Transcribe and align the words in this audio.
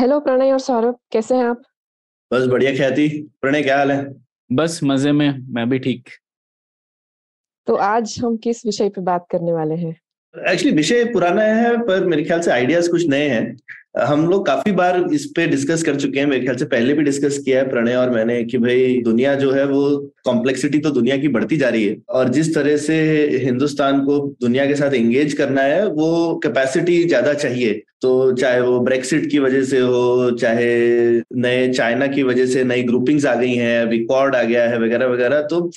Hello 0.00 0.20
Pranay 0.20 0.52
और 0.52 0.58
सौरभ 0.58 0.98
कैसे 1.12 1.36
हैं 1.36 1.44
आप? 1.44 1.62
बस 2.32 2.46
बढ़िया 2.46 2.72
ख्याति। 2.72 3.28
प्रणय 3.40 3.62
क्या 3.62 3.78
हाल 3.78 3.92
है? 3.92 4.14
बस 4.52 4.80
मज़े 4.84 5.12
में 5.12 5.38
मैं 5.38 5.68
भी 5.68 5.78
ठीक। 5.78 6.08
तो 7.66 7.74
आज 7.74 8.20
हम 8.24 8.36
किस 8.36 8.66
विषय 8.66 8.88
पे 8.88 9.00
बात 9.00 9.26
करने 9.30 9.52
वाले 9.52 9.74
हैं? 9.74 10.00
एक्चुअली 10.48 10.76
विषय 10.76 11.04
पुराना 11.04 11.42
है, 11.42 11.76
पर 11.78 12.06
मेरे 12.06 12.24
ख्याल 12.24 12.40
से 12.40 12.50
आइडियाज़ 12.50 12.90
कुछ 12.90 13.08
नए 13.08 13.28
हैं। 13.28 13.56
हम 13.98 14.28
लोग 14.30 14.46
काफ़ी 14.46 14.72
बार 14.72 14.98
इस 15.12 15.24
पे 15.36 15.46
डिस्कस 15.46 15.82
कर 15.82 15.96
चुके 15.96 16.18
हैं। 16.20 16.26
मेरे 16.26 16.42
ख्याल 16.42 16.56
से 16.56 16.64
पहले 16.64 16.94
भी 16.94 17.02
डिस्कस 17.02 17.38
किया 17.38 17.58
है 17.58 17.68
प्रणय 17.70 17.94
और 17.94 18.10
मैंने 18.10 18.42
कि 18.44 18.58
भाई 18.58 19.00
दुनिया 19.04 19.34
जो 19.34 19.50
है, 19.52 19.64
वो 19.66 20.12
कॉम्प्लेक्सिटी 20.24 20.78
तो 20.78 20.90
दुनिया 20.90 21.16
की 21.16 21.28
बढ़ती 21.28 21.56
जा 21.56 21.68
रही 21.68 21.86
है। 21.86 21.96
और 22.08 22.28
जिस 22.28 22.54
तरह 22.54 22.76
से 22.76 22.98
हिंदुस्तान 23.44 24.00
को 24.00 24.18
दुनिया 24.40 24.66
के 24.66 24.74
साथ 24.74 24.94
एंगेज 24.94 25.32
करना 25.32 25.62
है, 25.62 25.86
वो 25.86 26.40
कैपेसिटी 26.44 27.02
ज़्यादा 27.04 27.34
चाहिए। 27.34 27.82
तो 28.02 28.32
चाहे 28.32 28.60
वो 28.60 28.78
ब्रेक्सिट 28.80 29.30
की 29.30 29.38
वजह 29.38 29.64
से 29.64 29.78
हो, 29.80 30.30
चाहे 30.30 30.68
नए 31.36 31.68
चाइना 31.72 32.06
की 32.06 32.22
वजह 32.22 32.46
से 32.46 32.64
नई 32.64 32.82
ग्रुपिंग्स 32.82 33.26
आ 33.26 33.34
गई 33.34 33.54
हैं, 33.54 33.80
अभी 33.82 34.06
आ 34.10 34.42
गया 34.42 34.68
है, 34.68 34.78
वगैरह 34.78 35.06
वगैरह 35.06 35.40
तो 35.42 35.70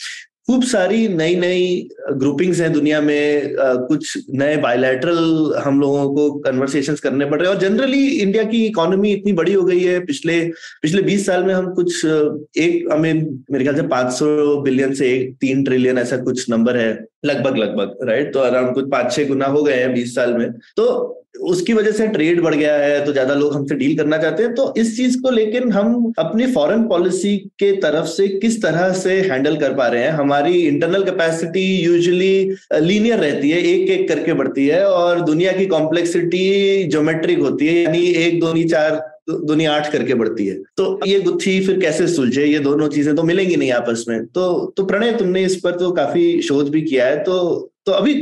खूब 0.47 0.64
सारी 0.64 1.08
नई 1.08 1.36
नई 1.36 1.89
ग्रुपिंग्स 2.11 2.59
हैं 2.59 2.73
दुनिया 2.73 3.02
में 3.02 3.56
आ, 3.56 3.73
कुछ 3.73 4.17
नए 4.30 4.58
बायोलैटरल 4.58 5.53
हम 5.64 5.81
लोगों 5.81 6.16
को 6.16 6.39
कन्वर्सेशन 6.39 6.95
करने 6.95 7.25
पड़ 7.25 7.42
रहे 7.42 7.50
हैं। 7.50 7.56
और 7.56 7.61
जनरली 7.61 8.08
इंडिया 8.08 8.44
की 8.44 8.66
इकोनॉमी 8.66 9.11
इतनी 9.11 9.33
बड़ी 9.33 9.53
हो 9.53 9.64
गई 9.64 9.80
है। 9.80 10.00
पिछले 10.06 10.42
पिछले 10.81 11.02
20 11.02 11.25
साल 11.25 11.44
में 11.44 11.53
हम 11.53 11.73
कुछ 11.73 12.06
एक 12.06 12.89
हमें 12.92 13.14
मेरे 13.52 13.64
ख्याल 13.64 13.75
से 13.75 13.81
500 13.81 14.61
बिलियन 14.61 14.94
से 14.94 15.14
एक 15.14 15.36
तीन 15.42 15.64
ट्रिलियन 15.64 15.98
ऐसा 15.98 16.17
कुछ 16.17 16.50
नंबर 16.50 16.78
है। 16.78 17.11
लगभग 17.23 17.58
लगभग 17.58 18.08
राइट 18.09 18.33
तो 18.33 18.39
अराउंड 18.39 18.73
कुछ 18.73 18.89
पाँच 18.91 19.14
छह 19.14 19.27
गुना 19.27 19.45
हो 19.47 19.64
गए 19.64 19.73
हैं 19.75 19.94
बीस 19.94 20.16
साल 20.16 20.33
में। 20.33 20.52
तो 20.77 21.17
उसकी 21.41 21.73
वजह 21.73 21.91
से 21.91 22.08
ट्रेड 22.08 22.41
बढ़ 22.41 22.55
गया 22.55 22.73
है 22.75 23.03
तो 23.05 23.11
ज़्यादा 23.11 23.33
लोग 23.33 23.53
हमसे 23.55 23.75
डील 23.75 23.95
करना 23.97 24.17
चाहते 24.17 24.44
हैं। 24.44 24.53
तो 24.55 24.73
इस 24.77 24.95
चीज़ 24.97 25.17
को 25.22 25.30
लेकिन 25.30 25.72
हम 25.72 26.14
अपनी 26.19 26.47
फॉरेन 26.53 26.83
पॉलिसी 26.88 27.36
के 27.59 27.72
तरफ़ 27.81 28.05
से 28.08 28.27
किस 28.39 28.61
तरह 28.61 28.92
से 28.94 29.19
हैंडल 29.22 29.55
कर 29.58 29.73
पा 29.73 29.88
रहे 29.88 30.03
हैं? 30.03 30.11
हमारी 30.11 30.53
इंटरनल 30.67 31.03
कैपेसिटी 31.03 31.66
यूजुअली 31.75 32.55
लीनियर 32.75 33.19
रहती 33.19 33.49
है 33.49 33.61
एक 33.64 33.89
एक 33.89 34.08
करके 34.09 34.33
बढ़ती 34.33 34.67
है 34.67 34.83
और 34.86 35.22
दुनिया 35.22 35.52
की 35.52 35.66
कॉम्प्लेक्सिटी 35.67 36.83
ज्योमेट्रिक 36.86 37.39
होती 37.39 37.67
है, 37.67 37.81
यानी 37.83 38.05
एक, 38.08 38.39
दो 38.39 38.53
चार 38.66 39.02
दुनिया 39.45 39.73
आठ 39.73 39.91
करके 39.91 40.13
बढ़ती 40.13 40.45
है। 40.47 40.55
तो 40.77 40.99
ये 41.07 41.19
गुत्थी 41.21 41.59
फिर 41.65 41.79
कैसे 41.79 42.07
सुलझे? 42.07 42.45
ये 42.45 42.59
दोनों 42.59 42.87
चीज़ें 42.89 43.15
तो 43.15 43.23
मिलेंगी 43.23 43.55
नहीं 43.55 43.71
आपस 43.71 44.05
में। 44.09 44.25
तो 44.25 44.73
तो 44.77 44.85
प्रणय, 44.85 45.13
तुमने 45.13 45.43
इस 45.43 45.59
पर 45.59 45.77
तो 45.79 45.91
काफ़ी 45.91 46.41
शोध 46.41 46.69
भी 46.69 46.81
किया 46.81 47.07
है। 47.07 47.23
तो 47.23 47.67
तो 47.85 47.91
अभी 47.91 48.13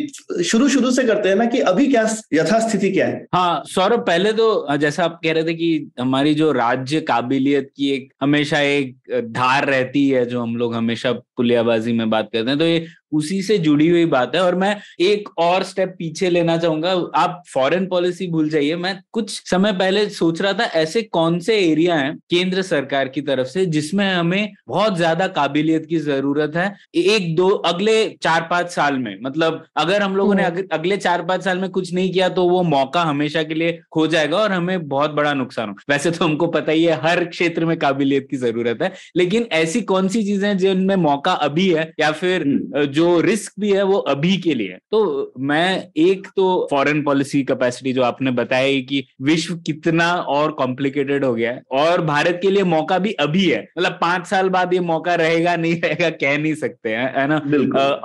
शुरू 0.43 0.67
शुरू 0.69 0.91
से 0.91 1.03
करते 1.03 1.29
हैं 1.29 1.35
ना 1.35 1.45
कि 1.45 1.59
अभी 1.61 1.85
क्या 1.87 2.01
यथास्थिति 2.33 2.91
क्या 2.91 3.07
है? 3.07 3.25
हाँ 3.33 3.63
सौरभ, 3.67 3.99
पहले 3.99 4.31
तो 4.33 4.77
जैसा 4.77 5.03
आप 5.03 5.19
कह 5.23 5.33
रहे 5.33 5.43
थे 5.43 5.53
कि 5.53 5.91
हमारी 5.99 6.33
जो 6.33 6.51
राज्य 6.51 7.01
काबिलियत 7.01 7.69
की 7.77 7.89
एक 7.91 8.07
हमेशा 8.21 8.59
एक 8.59 8.95
धार 9.29 9.67
रहती 9.67 10.07
है, 10.09 10.25
जो 10.25 10.41
हम 10.41 10.55
लोग 10.55 10.75
हमेशा 10.75 11.11
पुलियाबाजी 11.11 11.93
में 11.93 12.09
बात 12.09 12.29
करते 12.33 12.49
हैं 12.49 12.57
तो 12.59 12.65
ये 12.65 12.85
उसी 13.11 13.41
से 13.41 13.57
जुड़ी 13.59 13.87
हुई 13.89 14.05
बात 14.07 14.35
है 14.35 14.41
और 14.41 14.55
मैं 14.55 14.75
एक 15.01 15.29
और 15.39 15.63
स्टेप 15.63 15.95
पीछे 15.99 16.29
लेना 16.29 16.57
चाहूँगा। 16.57 16.91
आप 17.15 17.41
फॉरेन 17.47 17.85
पॉलिसी 17.87 18.27
भूल 18.29 18.49
जाइए। 18.49 18.75
मैं 18.77 18.97
कुछ 19.13 19.31
समय 19.49 19.73
पहले 19.73 20.07
सोच 20.11 20.41
रहा 20.41 20.53
था 20.53 20.63
ऐसे 20.75 21.01
कौन 21.03 21.39
से 21.39 21.57
एरिया 21.61 21.95
हैं 21.95 22.15
केंद्र 22.29 22.61
सरकार 22.63 23.07
की 23.07 23.21
तरफ़ 23.21 23.47
से 23.47 23.65
जिसमें 23.67 24.05
हमें 24.07 24.51
बहुत 24.67 24.97
ज़्यादा 24.97 25.27
काबिलियत 25.29 25.85
की 25.85 25.97
ज़रूरत 25.99 26.55
है? 26.55 26.73
एक 26.95 27.35
दो 27.35 27.47
अगले 27.49 27.97
चार 28.23 28.47
पाँच 28.49 28.69
साल 28.71 28.97
में। 28.99 29.15
मतलब 29.23 29.63
अगर 29.77 30.01
हम 30.01 30.15
लोगों 30.15 30.35
ने 30.35 30.43
हम्म। 30.43 30.63
अगले 30.71 30.97
चार 30.99 31.21
पाँच 31.25 31.43
साल 31.43 31.57
में 31.57 31.69
कुछ 31.71 31.93
नहीं 31.93 32.11
किया 32.11 32.29
तो 32.29 32.47
वो 32.49 32.61
मौका 32.65 33.03
हमेशा 33.03 33.43
के 33.43 33.53
लिए 33.53 33.79
खो 33.91 34.05
जाएगा 34.07 34.37
और 34.37 34.51
हमें 34.51 34.87
बहुत 34.87 35.11
बड़ा 35.11 35.33
नुकसान 35.33 35.69
हो 35.69 35.75
वैसे 35.89 36.11
तो 36.11 36.25
हमको 36.25 36.47
पता 36.49 36.71
ही 36.71 36.83
है 36.83 36.99
हर 37.01 37.23
क्षेत्र 37.25 37.65
में 37.65 37.77
काबिलियत 37.79 38.27
की 38.31 38.37
ज़रूरत 38.37 38.81
है। 38.81 38.91
लेकिन 39.17 39.47
ऐसी 39.53 39.81
कौन 39.83 40.07
सी 40.07 40.23
चीज़ें 40.23 40.57
जिनमें 40.57 40.95
मौका 40.97 41.31
अभी 41.41 41.67
है 41.69 41.91
या 41.99 42.11
फिर 42.13 42.41
हम्म। 42.43 42.85
जो 42.99 43.19
रिस्क 43.21 43.53
भी 43.59 43.71
है 43.71 43.83
वो 43.83 43.97
अभी 44.09 44.37
के 44.37 44.53
लिए 44.53 44.77
तो 44.91 45.01
मैं 45.39 45.87
एक 45.97 46.27
तो 46.35 46.67
फॉरेन 46.71 47.03
पॉलिसी 47.03 47.43
कैपेसिटी 47.43 47.93
जो 47.93 48.03
आपने 48.03 48.31
बताया 48.33 48.79
कि 48.81 49.03
विश्व 49.21 49.55
कितना 49.65 50.11
और 50.29 50.51
कॉम्प्लिकेटेड 50.51 51.25
हो 51.25 51.33
गया 51.33 51.51
है 51.51 51.61
और 51.71 52.01
भारत 52.05 52.39
के 52.41 52.49
लिए 52.49 52.63
मौका 52.63 52.97
भी 52.99 53.11
अभी 53.19 53.45
है। 53.45 53.61
मतलब 53.77 53.97
पाँच 54.01 54.25
साल 54.27 54.49
बाद 54.49 54.73
ये 54.73 54.79
मौका 54.79 55.15
रहेगा 55.15 55.55
नहीं 55.55 55.75
रहेगा 55.75 56.09
कह 56.09 56.37
नहीं 56.37 56.53
सकते 56.55 56.89
हैं 56.89 57.13
है 57.17 57.27
ना? 57.27 57.37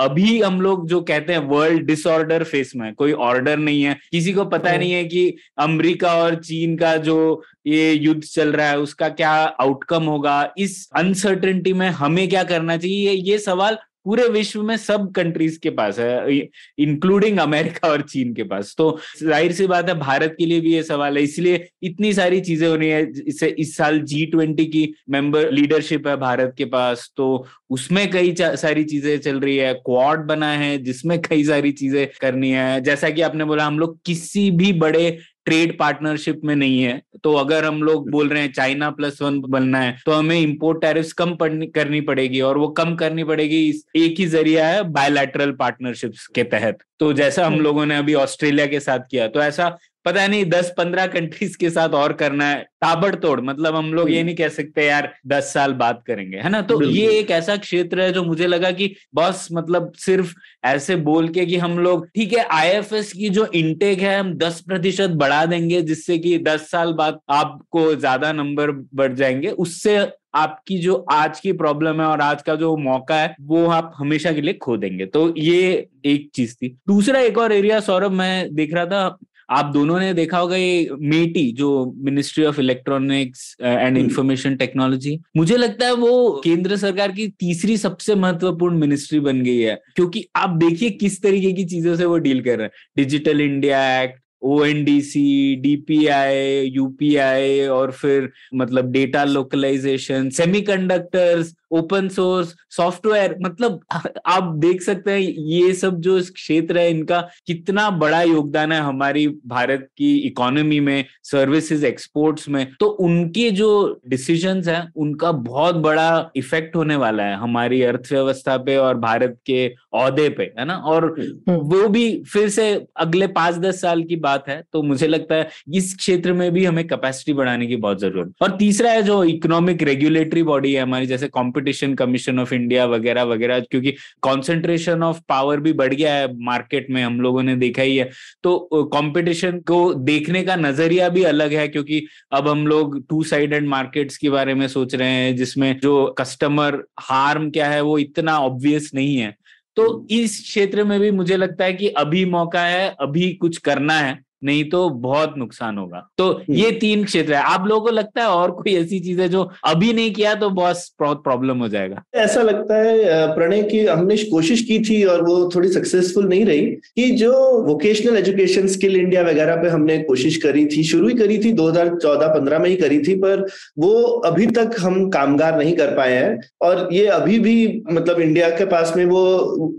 अभी 0.00 0.40
हम 0.40 0.60
लोग 0.60 0.86
जो 0.88 1.00
कहते 1.02 1.32
हैं 1.32 1.40
वर्ल्ड 1.46 1.86
डिसऑर्डर 1.86 2.44
फेस 2.44 2.72
में 2.76 2.92
कोई 2.94 3.12
ऑर्डर 3.12 3.58
नहीं 3.58 3.82
है। 3.82 3.96
किसी 4.10 4.32
को 4.32 4.44
पता 4.46 4.70
हाँ। 4.70 4.78
नहीं 4.78 4.92
है 4.92 5.04
कि 5.04 5.36
अमेरिका 5.58 6.14
और 6.14 6.34
चीन 6.34 6.76
का 6.76 6.96
जो 6.98 7.18
ये 7.66 7.92
युद्ध 7.92 8.22
चल 8.22 8.52
रहा 8.52 8.68
है 8.68 8.78
उसका 8.78 9.08
क्या 9.10 9.32
आउटकम 9.60 10.04
होगा? 10.04 10.54
इस 10.58 10.88
अनसर्टेनिटी 10.96 11.72
में 11.72 11.88
हमें 11.92 12.28
क्या 12.28 12.44
करना 12.44 12.76
चाहिए? 12.76 13.10
ये 13.10 13.38
सवाल 13.40 13.78
पूरे 14.06 14.26
विश्व 14.28 14.62
में 14.62 14.76
सब 14.78 15.10
कंट्रीज़ 15.12 15.58
के 15.58 15.70
पास 15.72 15.98
है 15.98 16.36
इंक्लूडिंग 16.80 17.38
अमेरिका 17.38 17.88
और 17.88 18.02
चीन 18.04 18.32
के 18.34 18.42
पास। 18.44 18.74
तो 18.78 18.98
ज़ाहिर 19.22 19.52
सी 19.52 19.66
बात 19.66 19.88
है, 19.88 19.94
भारत 19.98 20.34
के 20.38 20.46
लिए 20.46 20.60
भी 20.60 20.72
ये 20.74 20.82
सवाल 20.82 21.16
है, 21.16 21.22
इसलिए 21.22 21.68
इतनी 21.82 22.12
सारी 22.14 22.40
चीज़ें 22.42 22.66
हो 22.68 22.74
रही 22.74 22.88
है 22.88 23.10
इसे 23.26 23.48
इस 23.58 23.76
साल 23.76 24.00
जी 24.02 24.24
ट्वेंटी 24.26 24.64
की 24.66 24.88
मेंबर 25.10 25.50
लीडरशिप 25.52 26.08
है 26.08 26.16
भारत 26.18 26.54
के 26.58 26.64
पास 26.66 27.10
तो 27.16 27.46
उसमें 27.70 28.10
कई 28.10 28.34
सारी 28.38 28.84
चीज़ें 28.84 29.18
चल 29.18 29.40
रही 29.40 29.56
है 29.56 29.72
क्वाड 29.76 30.26
बना 30.26 30.50
है, 30.52 30.76
जिसमें 30.78 31.20
कई 31.20 31.44
सारी 31.44 31.72
चीज़ें 31.74 32.06
करनी 32.20 32.50
है। 32.50 32.80
जैसा 32.82 33.10
कि 33.10 33.22
आपने 33.22 33.44
बोला, 33.44 33.64
हम 33.64 33.78
लोग 33.78 33.98
किसी 34.06 34.50
भी 34.52 34.72
बड़े 34.74 35.18
ट्रेड 35.44 35.76
पार्टनरशिप 35.78 36.40
में 36.44 36.54
नहीं 36.56 36.82
है। 36.82 37.00
तो 37.24 37.32
अगर 37.34 37.64
हम 37.64 37.82
लोग 37.82 38.10
बोल 38.10 38.28
रहे 38.28 38.42
हैं 38.42 38.52
चाइना 38.52 38.90
प्लस 38.90 39.20
वन 39.22 39.40
बनना 39.40 39.80
है 39.80 39.96
तो 40.06 40.12
हमें 40.12 40.38
इम्पोर्ट 40.40 40.80
टैरिफ्स 40.80 41.12
कम 41.12 41.34
करनी 41.40 42.00
पड़ेगी 42.02 42.40
और 42.40 42.58
वो 42.58 42.68
कम 42.78 42.94
करनी 42.96 43.24
पड़ेगी 43.24 43.64
इस 43.68 43.84
एक 43.96 44.18
ही 44.18 44.26
ज़रिया 44.26 44.66
है 44.68 44.82
बायोलैटरल 44.90 45.52
पार्टनरशिप्स 45.52 46.26
के 46.26 46.44
तहत। 46.44 46.78
तो 47.00 47.12
जैसा 47.12 47.46
हम 47.46 47.52
हम्म। 47.52 47.62
लोगों 47.62 47.86
ने 47.86 47.96
अभी 47.96 48.14
ऑस्ट्रेलिया 48.16 48.66
के 48.66 48.80
साथ 48.80 49.00
किया 49.10 49.28
तो 49.28 49.40
ऐसा 49.40 49.76
पता 50.04 50.26
नहीं 50.26 50.44
दस 50.44 50.72
पंद्रह 50.78 51.06
कंट्रीज़ 51.06 51.56
के 51.58 51.68
साथ 51.70 51.88
और 51.94 52.12
करना 52.12 52.44
है। 52.44 52.62
ताबड़तोड़ 52.82 53.40
मतलब 53.40 53.74
हम 53.76 53.92
लोग 53.94 54.10
ये 54.10 54.16
हम्म। 54.16 54.26
नहीं 54.26 54.36
कह 54.36 54.48
सकते 54.48 54.84
यार 54.86 55.12
दस 55.26 55.52
साल 55.52 55.72
बात 55.74 56.02
करेंगे 56.06 56.38
है 56.38 56.48
ना? 56.48 56.60
तो 56.62 56.82
ये 56.82 57.06
एक 57.10 57.30
ऐसा 57.30 57.56
क्षेत्र 57.56 58.00
है 58.00 58.12
जो 58.12 58.22
मुझे 58.24 58.46
लगा 58.46 58.70
कि 58.72 58.94
बस 59.14 59.48
मतलब 59.52 59.92
सिर्फ़ 59.96 60.34
ऐसे 60.64 60.96
बोल 61.06 61.28
के 61.28 61.46
कि 61.46 61.56
हम 61.58 61.78
लोग 61.78 62.06
ठीक 62.08 62.32
है 62.32 62.44
आईएफएस 62.52 63.12
की 63.12 63.28
जो 63.30 63.46
इनटेक 63.54 64.00
है 64.00 64.18
हम 64.18 64.34
दस 64.38 64.60
प्रतिशत 64.60 65.10
बढ़ा 65.16 65.44
देंगे 65.46 65.80
जिससे 65.82 66.18
कि 66.18 66.36
दस 66.40 66.70
साल 66.70 66.92
बाद 66.92 67.18
आपको 67.32 67.94
ज़्यादा 67.94 68.32
नंबर 68.32 68.70
बढ़ 68.94 69.12
जाएँगे। 69.14 69.48
उससे 69.48 69.96
आपकी 70.36 70.78
जो 70.78 70.94
आज 71.12 71.38
की 71.40 71.52
प्रॉब्लम 71.54 72.00
है 72.00 72.06
और 72.06 72.20
आज 72.20 72.40
का 72.42 72.54
जो 72.56 72.76
मौका 72.76 73.16
है 73.16 73.34
वो 73.42 73.66
आप 73.70 73.92
हमेशा 73.96 74.32
के 74.32 74.40
लिए 74.40 74.54
खो 74.54 74.76
देंगे। 74.76 75.06
तो 75.06 75.32
ये 75.38 75.86
एक 76.06 76.30
चीज़ 76.34 76.54
थी। 76.54 76.76
दूसरा 76.88 77.20
एक 77.20 77.38
और 77.38 77.52
एरिया 77.52 77.78
सौरभ 77.80 78.12
मैं 78.12 78.54
देख 78.54 78.74
रहा 78.74 78.86
था 78.86 79.16
आप 79.54 79.64
दोनों 79.64 80.00
ने 80.00 80.14
देखा 80.14 80.38
होगा 80.38 80.56
ये 80.56 80.88
मेटी 80.98 81.52
जो 81.52 81.94
ministry 81.98 82.44
of 82.44 82.60
electronics 82.60 83.56
and 83.62 83.98
information 83.98 84.56
technology 84.56 85.20
मुझे 85.36 85.56
लगता 85.56 85.86
है 85.86 85.94
वो 85.94 86.40
केंद्र 86.44 86.76
सरकार 86.76 87.12
की 87.12 87.28
तीसरी 87.28 87.76
सबसे 87.76 88.14
महत्वपूर्ण 88.14 88.78
मिनिस्ट्री 88.78 89.20
बन 89.20 89.42
गई 89.42 89.58
है 89.58 89.82
क्योंकि 89.96 90.26
आप 90.36 90.50
देखिए 90.50 90.90
किस 90.90 91.22
तरीके 91.22 91.52
की 91.52 91.64
चीज़ों 91.64 91.96
से 91.96 92.04
वो 92.04 92.18
डील 92.18 92.42
कर 92.42 92.56
रहे 92.56 92.66
हैं। 92.66 92.72
Digital 92.96 93.40
India 93.40 94.02
act 94.02 94.20
O 94.42 94.64
N 94.64 94.84
D 94.84 95.00
C 95.00 95.56
D 95.56 95.76
P 95.76 95.94
DPI 95.94 96.60
UPI 96.60 97.60
और 97.60 97.92
फिर 97.92 98.30
मतलब 98.54 98.90
data 98.90 99.24
localization 99.24 100.30
semiconductors 100.30 101.54
open 101.74 102.08
source 102.08 102.54
software 102.70 103.36
मतलब 103.42 103.80
आप 104.26 104.52
देख 104.58 104.82
सकते 104.82 105.10
हैं 105.10 105.20
ये 105.20 105.72
सब 105.74 106.00
जो 106.00 106.20
क्षेत्र 106.34 106.78
है 106.78 106.90
इनका 106.90 107.20
कितना 107.46 107.88
बड़ा 107.98 108.22
योगदान 108.22 108.72
है 108.72 108.80
हमारी 108.80 109.26
भारत 109.46 109.88
की 109.98 110.16
इकोनॉमी 110.18 110.80
में 110.80 111.04
सर्विसेज़ 111.24 111.86
एक्सपोर्ट्स 111.86 112.48
में। 112.48 112.66
तो 112.80 112.86
उनके 112.86 113.50
जो 113.52 114.00
डिसीज़न 114.08 114.62
है 114.66 114.82
उनका 114.96 115.32
बहुत 115.32 115.74
बड़ा 115.84 116.30
इफ़ेक्ट 116.36 116.76
होने 116.76 116.96
वाला 116.96 117.22
है 117.22 117.36
हमारी 117.36 117.82
अर्थव्यवस्था 117.82 118.56
पे 118.58 118.76
और 118.76 118.96
भारत 118.98 119.38
के 119.46 119.66
औहदे 119.92 120.28
पे 120.28 120.42
है 120.58 120.64
ना? 120.64 120.76
और 120.76 121.04
हम्म। 121.18 121.58
वो 121.70 121.88
भी 121.88 122.22
फिर 122.24 122.48
से 122.48 122.64
अगले 122.96 123.26
पाँच 123.28 123.56
दस 123.58 123.80
साल 123.80 124.02
की 124.04 124.16
बात 124.18 124.48
है 124.48 124.62
तो 124.72 124.82
मुझे 124.82 125.06
लगता 125.06 125.34
है 125.34 125.48
इस 125.74 125.94
क्षेत्र 125.96 126.32
में 126.32 126.50
भी 126.52 126.64
हमें 126.64 126.86
कैपेसिटी 126.88 127.32
बढ़ाने 127.32 127.66
की 127.66 127.76
बहुत 127.76 128.00
ज़रूरत 128.00 128.28
है। 128.28 128.48
और 128.48 128.56
तीसरा 128.58 128.90
है 128.90 129.02
जो 129.02 129.22
इकोनॉमिक 129.26 129.82
रेगुलेटरी 129.82 130.42
बॉडी 130.42 130.72
है 130.72 130.82
हमारी 130.82 131.06
जैसे 131.06 131.28
कंपटीशन 131.64 131.94
कमीशन 131.94 132.38
ऑफ़ 132.38 132.54
इंडिया 132.54 132.84
वगैरह 132.86 133.22
वगैरह, 133.24 133.60
क्योंकि 133.60 133.94
कॉन्सेंट्रेशन 134.22 135.02
ऑफ़ 135.02 135.20
पावर 135.28 135.60
भी 135.60 135.72
बढ़ 135.72 135.94
गया 135.94 136.14
है 136.14 136.28
मार्केट 136.44 136.90
में, 136.90 137.02
हम 137.02 137.20
लोगों 137.20 137.42
ने 137.42 137.56
देखा 137.56 137.82
ही 137.82 137.96
है। 137.96 138.10
तो 138.42 138.88
कंपटीशन 138.94 139.58
को 139.60 139.94
देखने 139.94 140.42
का 140.42 140.56
नज़रिया 140.56 141.08
भी 141.08 141.22
अलग 141.24 141.52
है, 141.52 141.68
क्योंकि 141.68 142.06
अब 142.32 142.48
हम 142.48 142.66
लोग 142.66 143.06
टू 143.08 143.22
साइडेड 143.22 143.66
मार्केट्स 143.66 144.16
के 144.16 144.30
बारे 144.30 144.54
में 144.54 144.66
सोच 144.68 144.94
रहे 144.94 145.08
हैं, 145.08 145.36
जिसमें 145.36 145.78
जो 145.78 146.04
कस्टमर 146.18 146.82
हार्म 147.00 147.50
क्या 147.50 147.68
है, 147.68 147.80
वो 147.80 147.98
इतना 147.98 148.38
ऑब्वियस 148.40 148.90
नहीं 148.94 149.16
है। 149.16 149.34
तो 149.76 150.06
इस 150.10 150.40
क्षेत्र 150.42 150.84
में 150.84 150.98
भी 151.00 151.10
मुझे 151.10 151.36
लगता 151.36 151.64
है 151.64 151.72
कि 151.72 151.88
अभी 151.88 152.24
मौका 152.24 152.60
है, 152.60 152.94
अभी 153.00 153.32
कुछ 153.32 153.56
करना 153.58 153.98
है। 153.98 154.18
नहीं 154.44 154.64
तो 154.70 154.88
बहुत 155.00 155.34
नुकसान 155.38 155.78
होगा। 155.78 156.06
तो 156.18 156.40
ये 156.50 156.70
तीन 156.80 157.04
क्षेत्र 157.04 157.34
है। 157.34 157.42
आप 157.44 157.66
लोगों 157.66 157.80
को 157.82 157.90
लगता 157.92 158.22
है 158.22 158.28
और 158.28 158.50
कोई 158.52 158.74
ऐसी 158.76 159.00
चीज़ 159.00 159.20
है 159.20 159.28
जो 159.28 159.48
अभी 159.66 159.92
नहीं 159.92 160.12
किया 160.12 160.34
तो 160.36 160.50
बहुत 160.50 160.76
बहुत 161.00 161.22
प्रॉब्लम 161.24 161.58
हो 161.58 161.68
जाएगा। 161.68 162.02
ऐसा 162.16 162.42
लगता 162.42 162.76
है 162.76 163.26
प्रणय 163.34 163.62
की 163.64 163.84
हमने 163.86 164.16
कोशिश 164.26 164.62
की 164.62 164.78
थी 164.80 165.02
और 165.04 165.22
वो 165.22 165.48
थोड़ी 165.54 165.68
सक्सेसफुल 165.70 166.28
नहीं 166.28 166.44
रही 166.46 166.66
कि 166.66 167.10
जो 167.16 167.32
वोकेशनल 167.64 168.16
एजुकेशन 168.16 168.66
स्किल 168.68 168.96
इंडिया 168.96 169.22
वगैरह 169.22 169.56
पे 169.56 169.68
हमने 169.68 169.98
कोशिश 170.04 170.36
करी 170.42 170.64
थी 170.66 170.84
शुरू 170.84 171.08
ही 171.08 171.14
करी 171.14 171.38
थी 171.38 171.52
2014-15 171.54 172.58
में 172.58 172.68
ही 172.70 172.76
करी 172.76 172.98
थी 172.98 173.14
पर 173.16 173.46
वो 173.78 173.92
अभी 174.26 174.46
तक 174.48 174.76
हम 174.80 175.08
कामगार 175.10 175.58
नहीं 175.58 175.76
कर 175.76 175.94
पाए 175.96 176.12
हैं। 176.12 176.38
और 176.62 176.88
ये 176.92 177.06
अभी 177.08 177.38
भी 177.38 177.82
मतलब 177.92 178.20
इंडिया 178.20 178.48
के 178.50 178.64
पास 178.66 178.92
में 178.96 179.04
वो 179.06 179.22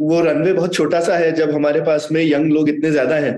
वो 0.01 0.21
रनवे 0.21 0.53
बहुत 0.53 0.73
छोटा 0.73 0.99
सा 1.01 1.17
है 1.17 1.31
जब 1.33 1.51
हमारे 1.51 1.81
पास 1.81 2.07
में 2.11 2.21
यंग 2.23 2.51
लोग 2.53 2.69
इतने 2.69 2.91
ज़्यादा 2.91 3.15
हैं। 3.17 3.37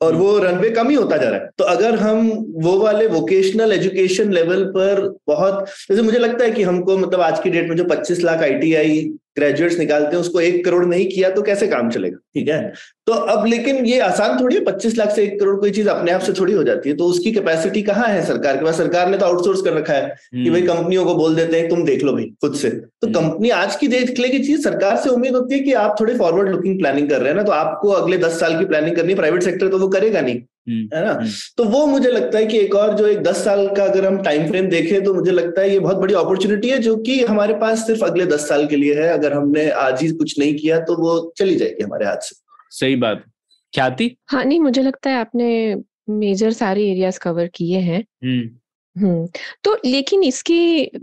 और 0.00 0.14
वो 0.14 0.38
रनवे 0.38 0.70
कम 0.70 0.88
ही 0.88 0.94
होता 0.94 1.16
जा 1.16 1.28
रहा 1.28 1.38
है। 1.38 1.50
तो 1.58 1.64
अगर 1.64 1.94
हम 1.94 2.30
वो 2.56 2.78
वाले 2.78 3.06
वोकेशनल 3.06 3.72
एजुकेशन 3.72 4.32
लेवल 4.32 4.64
पर 4.64 5.18
बहुत 5.26 5.64
जैसे 5.90 6.02
मुझे 6.02 6.18
लगता 6.18 6.44
है 6.44 6.50
कि 6.50 6.62
हमको 6.62 6.98
मतलब 6.98 7.20
आज 7.20 7.40
की 7.40 7.50
डेट 7.50 7.68
में 7.68 7.76
जो 7.76 7.84
25 7.84 8.20
लाख 8.20 8.42
आईटीआई 8.42 9.10
ग्रेजुएट्स 9.36 9.78
निकालते 9.78 10.16
हैं 10.16 10.20
उसको 10.20 10.40
एक 10.40 10.64
करोड़ 10.64 10.84
नहीं 10.86 11.06
किया 11.06 11.30
तो 11.30 11.42
कैसे 11.42 11.66
काम 11.68 11.90
चलेगा? 11.90 12.16
ठीक 12.34 12.48
है? 12.48 12.72
तो 13.06 13.12
अब 13.12 13.46
लेकिन 13.46 13.84
ये 13.86 13.98
आसान 14.00 14.38
थोड़ी 14.40 14.56
है 14.56 14.64
पच्चीस 14.64 14.96
लाख 14.98 15.10
से 15.10 15.22
एक 15.22 15.38
करोड़ 15.40 15.56
कोई 15.60 15.70
चीज़ 15.70 15.88
अपने 15.88 16.12
आप 16.12 16.20
से 16.20 16.32
थोड़ी 16.32 16.52
हो 16.52 16.62
जाती 16.64 16.88
है 16.88 16.96
तो 16.96 17.06
उसकी 17.06 17.32
कैपेसिटी 17.32 17.82
कहाँ 17.82 18.08
है 18.08 18.24
सरकार 18.26 18.56
के 18.56 18.64
पास? 18.64 18.76
सरकार 18.76 19.10
ने 19.10 19.18
तो 19.18 19.26
आउटसोर्स 19.26 19.62
कर 19.62 19.72
रखा 19.72 19.92
है 19.92 20.14
कि 20.34 20.50
भाई 20.50 20.62
कंपनियों 20.62 21.04
को 21.04 21.14
बोल 21.14 21.34
देते 21.34 21.60
हैं 21.60 21.68
तुम 21.68 21.84
देख 21.84 22.04
लो 22.04 22.12
भाई 22.12 22.24
खुद 22.40 22.54
से। 22.54 22.70
तो 22.70 23.06
हम्म। 23.06 23.20
कंपनी 23.20 23.50
आज 23.52 23.76
की 23.76 23.88
देख 23.88 24.18
लेगी 24.18 24.38
चीज़ 24.38 24.62
सरकार 24.62 24.96
से 24.96 25.10
उम्मीद 25.10 25.36
होती 25.36 25.54
है 25.54 25.60
कि 25.60 25.72
आप 25.74 25.96
थोड़े 26.00 26.14
फॉरवर्ड 26.14 26.48
लुकिंग 26.48 26.78
प्लानिंग 26.78 27.10
कर 27.10 27.20
रहे 27.20 27.28
हैं 27.28 27.36
ना 27.36 27.42
तो 27.42 27.52
आपको 27.52 27.88
अगले 27.92 28.18
दस 28.18 28.40
साल 28.40 28.58
की 28.58 28.64
प्लानिंग 28.64 28.96
करनी 28.96 29.12
है 29.12 29.16
प्राइवेट 29.16 29.42
सेक्टर 29.42 29.68
तो 29.68 29.78
वो 29.78 29.88
करेगा 29.88 30.20
नहीं। 30.20 30.34
हम्म, 30.34 30.46
है 30.68 31.04
ना? 31.04 31.12
हम्म। 31.12 31.28
तो 31.56 31.64
वो 31.64 31.86
मुझे 31.86 32.10
लगता 32.10 32.38
है 32.38 32.46
कि 32.46 32.58
एक 32.58 32.74
और 32.74 32.94
जो 32.94 33.06
एक 33.06 33.18
दस 33.18 33.44
साल 33.44 33.66
का 33.68 33.84
अगर 33.84 34.06
हम 34.06 34.22
टाइम 34.22 34.46
फ्रेम 34.48 34.68
देखें 34.68 35.02
तो 35.04 35.14
मुझे 35.14 35.30
लगता 35.30 35.60
है 35.60 35.70
ये 35.70 35.78
बहुत 35.78 35.96
बड़ी 35.96 36.14
अपॉर्चुनिटी 36.14 36.68
है 36.68 36.78
जो 36.78 36.96
कि 36.96 37.20
हमारे 37.24 37.54
पास 37.54 37.86
सिर्फ़ 37.86 38.04
अगले 38.04 38.26
दस 38.26 38.48
साल 38.48 38.66
के 38.66 38.76
लिए 38.76 38.94
है। 38.94 39.08
अगर 39.08 39.32
हमने 39.32 39.68
आज 39.70 40.02
ही 40.02 40.10
कुछ 40.10 40.38
नहीं 40.38 40.54
किया 40.54 40.80
तो 40.80 40.96
वो 40.96 41.32
चली 41.38 41.56
जाएगी 41.56 41.84
हमारे 41.84 42.06
हाथ 42.06 42.16
से। 42.16 42.36
सही 42.70 42.96
बात। 42.96 43.24
ख्याति? 43.74 44.16
हाँ 44.26 44.44
नहीं 44.44 44.60
मुझे 44.60 44.82
लगता 44.82 45.10
है 45.10 45.16
आपने 45.16 45.76
मेजर 46.10 46.52
सारे 46.52 46.90
एरियाज़ 46.90 47.18
कवर 47.18 47.46
किए 47.46 47.78
हैं। 47.78 48.04
हम्म 48.96 49.26
तो 49.64 49.74
लेकिन 49.84 50.22
इसकी 50.22 50.54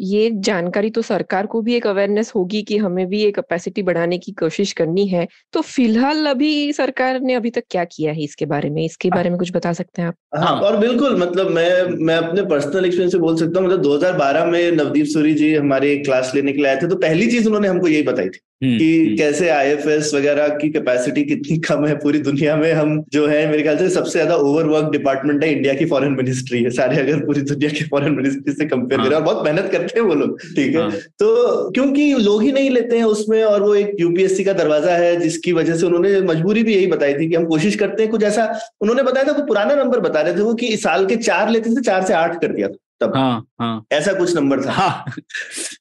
ये 0.02 0.30
जानकारी 0.42 0.90
तो 0.90 1.02
सरकार 1.02 1.46
को 1.48 1.62
भी 1.62 1.74
एक 1.76 1.88
अवेयरनेस 1.88 2.32
होगी 2.36 2.62
कि 2.64 2.78
हमें 2.78 3.06
भी 3.08 3.22
ये 3.22 3.32
कैपेसिटी 3.32 3.84
बढ़ाने 3.84 4.18
की 4.18 4.32
कोशिश 4.32 4.72
करनी 4.74 5.08
है। 5.08 5.28
तो 5.54 5.62
फ़िलहाल 5.62 6.26
अभी 6.26 6.72
सरकार 6.74 7.20
ने 7.22 7.34
अभी 7.34 7.50
तक 7.50 7.64
क्या 7.72 7.84
किया 7.86 8.12
है 8.14 8.24
इसके 8.24 8.46
बारे 8.46 8.70
में? 8.70 8.84
इसके 8.86 9.10
बारे 9.10 9.30
में 9.30 9.38
कुछ 9.40 9.52
बता 9.52 9.74
सकते 9.74 10.02
हैं 10.02 10.08
आप? 10.10 10.16
हाँ 10.36 10.46
हाँ। 10.46 10.62
और 10.62 10.78
बिल्कुल 10.78 11.18
मतलब 11.20 11.50
मैं 11.50 11.84
मैं 12.06 12.16
अपने 12.18 12.44
पर्सनल 12.46 12.86
एक्सपीरियंस 12.86 13.12
से 13.12 13.18
बोल 13.18 13.38
सकता 13.38 13.60
हूँ 13.60 13.68
मतलब 13.68 13.82
2012 13.82 14.46
में 14.46 14.72
नवदीप 14.72 15.06
सूरी 15.06 15.34
जी 15.34 15.54
हमारे 15.56 15.96
क्लास 15.98 16.32
लेने 16.36 16.52
के 16.54 16.58
लिए 16.58 16.68
आए 16.68 16.76
थे 16.76 16.88
तो 16.88 16.96
पहली 16.98 17.28
चीज़ 17.32 17.48
उन्होंने 17.48 17.68
हमको 17.68 17.88
यही 17.88 18.04
बताई 18.04 18.30
थी। 18.30 18.40
कि 18.62 18.88
हम्म, 18.98 19.16
कैसे 19.18 19.48
आईएफएस 19.50 20.14
वगैरह 20.14 20.48
की 20.56 20.70
कैपेसिटी 20.70 21.24
कितनी 21.24 21.58
कम 21.68 21.86
है 21.86 21.96
पूरी 22.00 22.20
दुनिया 22.22 22.56
में 22.56 22.72
हम 22.74 23.04
जो 23.14 23.26
है 23.28 23.46
मेरे 23.48 23.64
ख्याल 23.64 23.78
से 23.78 23.90
सबसे 23.90 24.12
ज़्यादा 24.12 24.36
ओवरवर्क 24.38 24.92
डिपार्टमेंट 24.92 25.44
है 25.44 25.52
इंडिया 25.52 25.74
की 25.74 25.86
फॉरेन 25.86 26.12
मिनिस्ट्री 26.14 26.62
है 26.64 26.70
सारे 26.72 26.98
अगर 26.98 27.26
पूरी 27.26 27.42
दुनिया 27.44 27.70
की 27.70 27.86
फॉरेन 27.86 28.16
मिनिस्ट्री 28.16 28.54
से 28.54 28.66
कंपेयर 28.66 29.00
हाँ। 29.00 29.08
करें 29.08 29.18
और 29.18 29.24
बहुत 29.24 29.44
मेहनत 29.46 29.72
करते 29.72 30.00
हैं 30.00 30.06
वो 30.08 30.16
लोग 30.16 30.42
ठीक 30.42 30.76
है 30.76 30.82
हाँ। 30.82 30.92
तो 31.20 31.72
क्योंकि 31.72 32.14
लोग 32.20 32.44
ही 32.44 32.52
नहीं 32.52 32.70
लेते 32.70 32.98
हैं 32.98 33.06
उसमें 33.06 33.44
और 33.44 33.62
वो 33.62 33.74
एक 33.76 33.96
यूपीएससी 34.00 34.44
का 34.44 34.54
दरवाज़ा 34.54 34.98
है 34.98 35.16
जिसकी 35.20 35.54
वजह 35.54 35.76
से 35.76 35.86
उन्होंने 35.86 36.22
मजबूरी 36.24 36.64
भी 36.64 36.76
यही 36.76 36.88
बताई 36.88 37.14
थी 37.14 37.30
कि 37.30 37.36
हम 37.36 37.46
कोशिश 37.48 37.76
करते 37.76 38.04
हैं 38.04 38.12
कुछ 38.12 38.24
ऐसा 38.26 38.46
उन्होंने 38.82 39.04
बताया 39.04 39.28
था 39.28 39.38
वो 39.38 39.46
पुराना 39.46 39.76
नंबर 39.76 40.00
बता 40.02 40.22
रहे 40.22 40.36
थे 40.36 40.42
वो 40.42 40.54
कि 40.54 40.68
इस 40.70 40.84
साल 40.84 41.06
के 41.06 41.16
चार 41.24 41.50
लेते 41.50 41.70
थे 41.70 41.82
चार 41.84 42.06
से 42.06 42.14
आठ 42.16 42.42
कर 42.42 42.54
दिया 42.54 42.68
था 42.68 42.91
तब। 43.02 43.16
हाँ 43.16 43.46
हाँ। 43.62 43.86
ऐसा 43.92 44.14
कुछ 44.14 44.36
नंबर 44.36 44.66
था। 44.66 44.72
हाँ। 44.72 45.06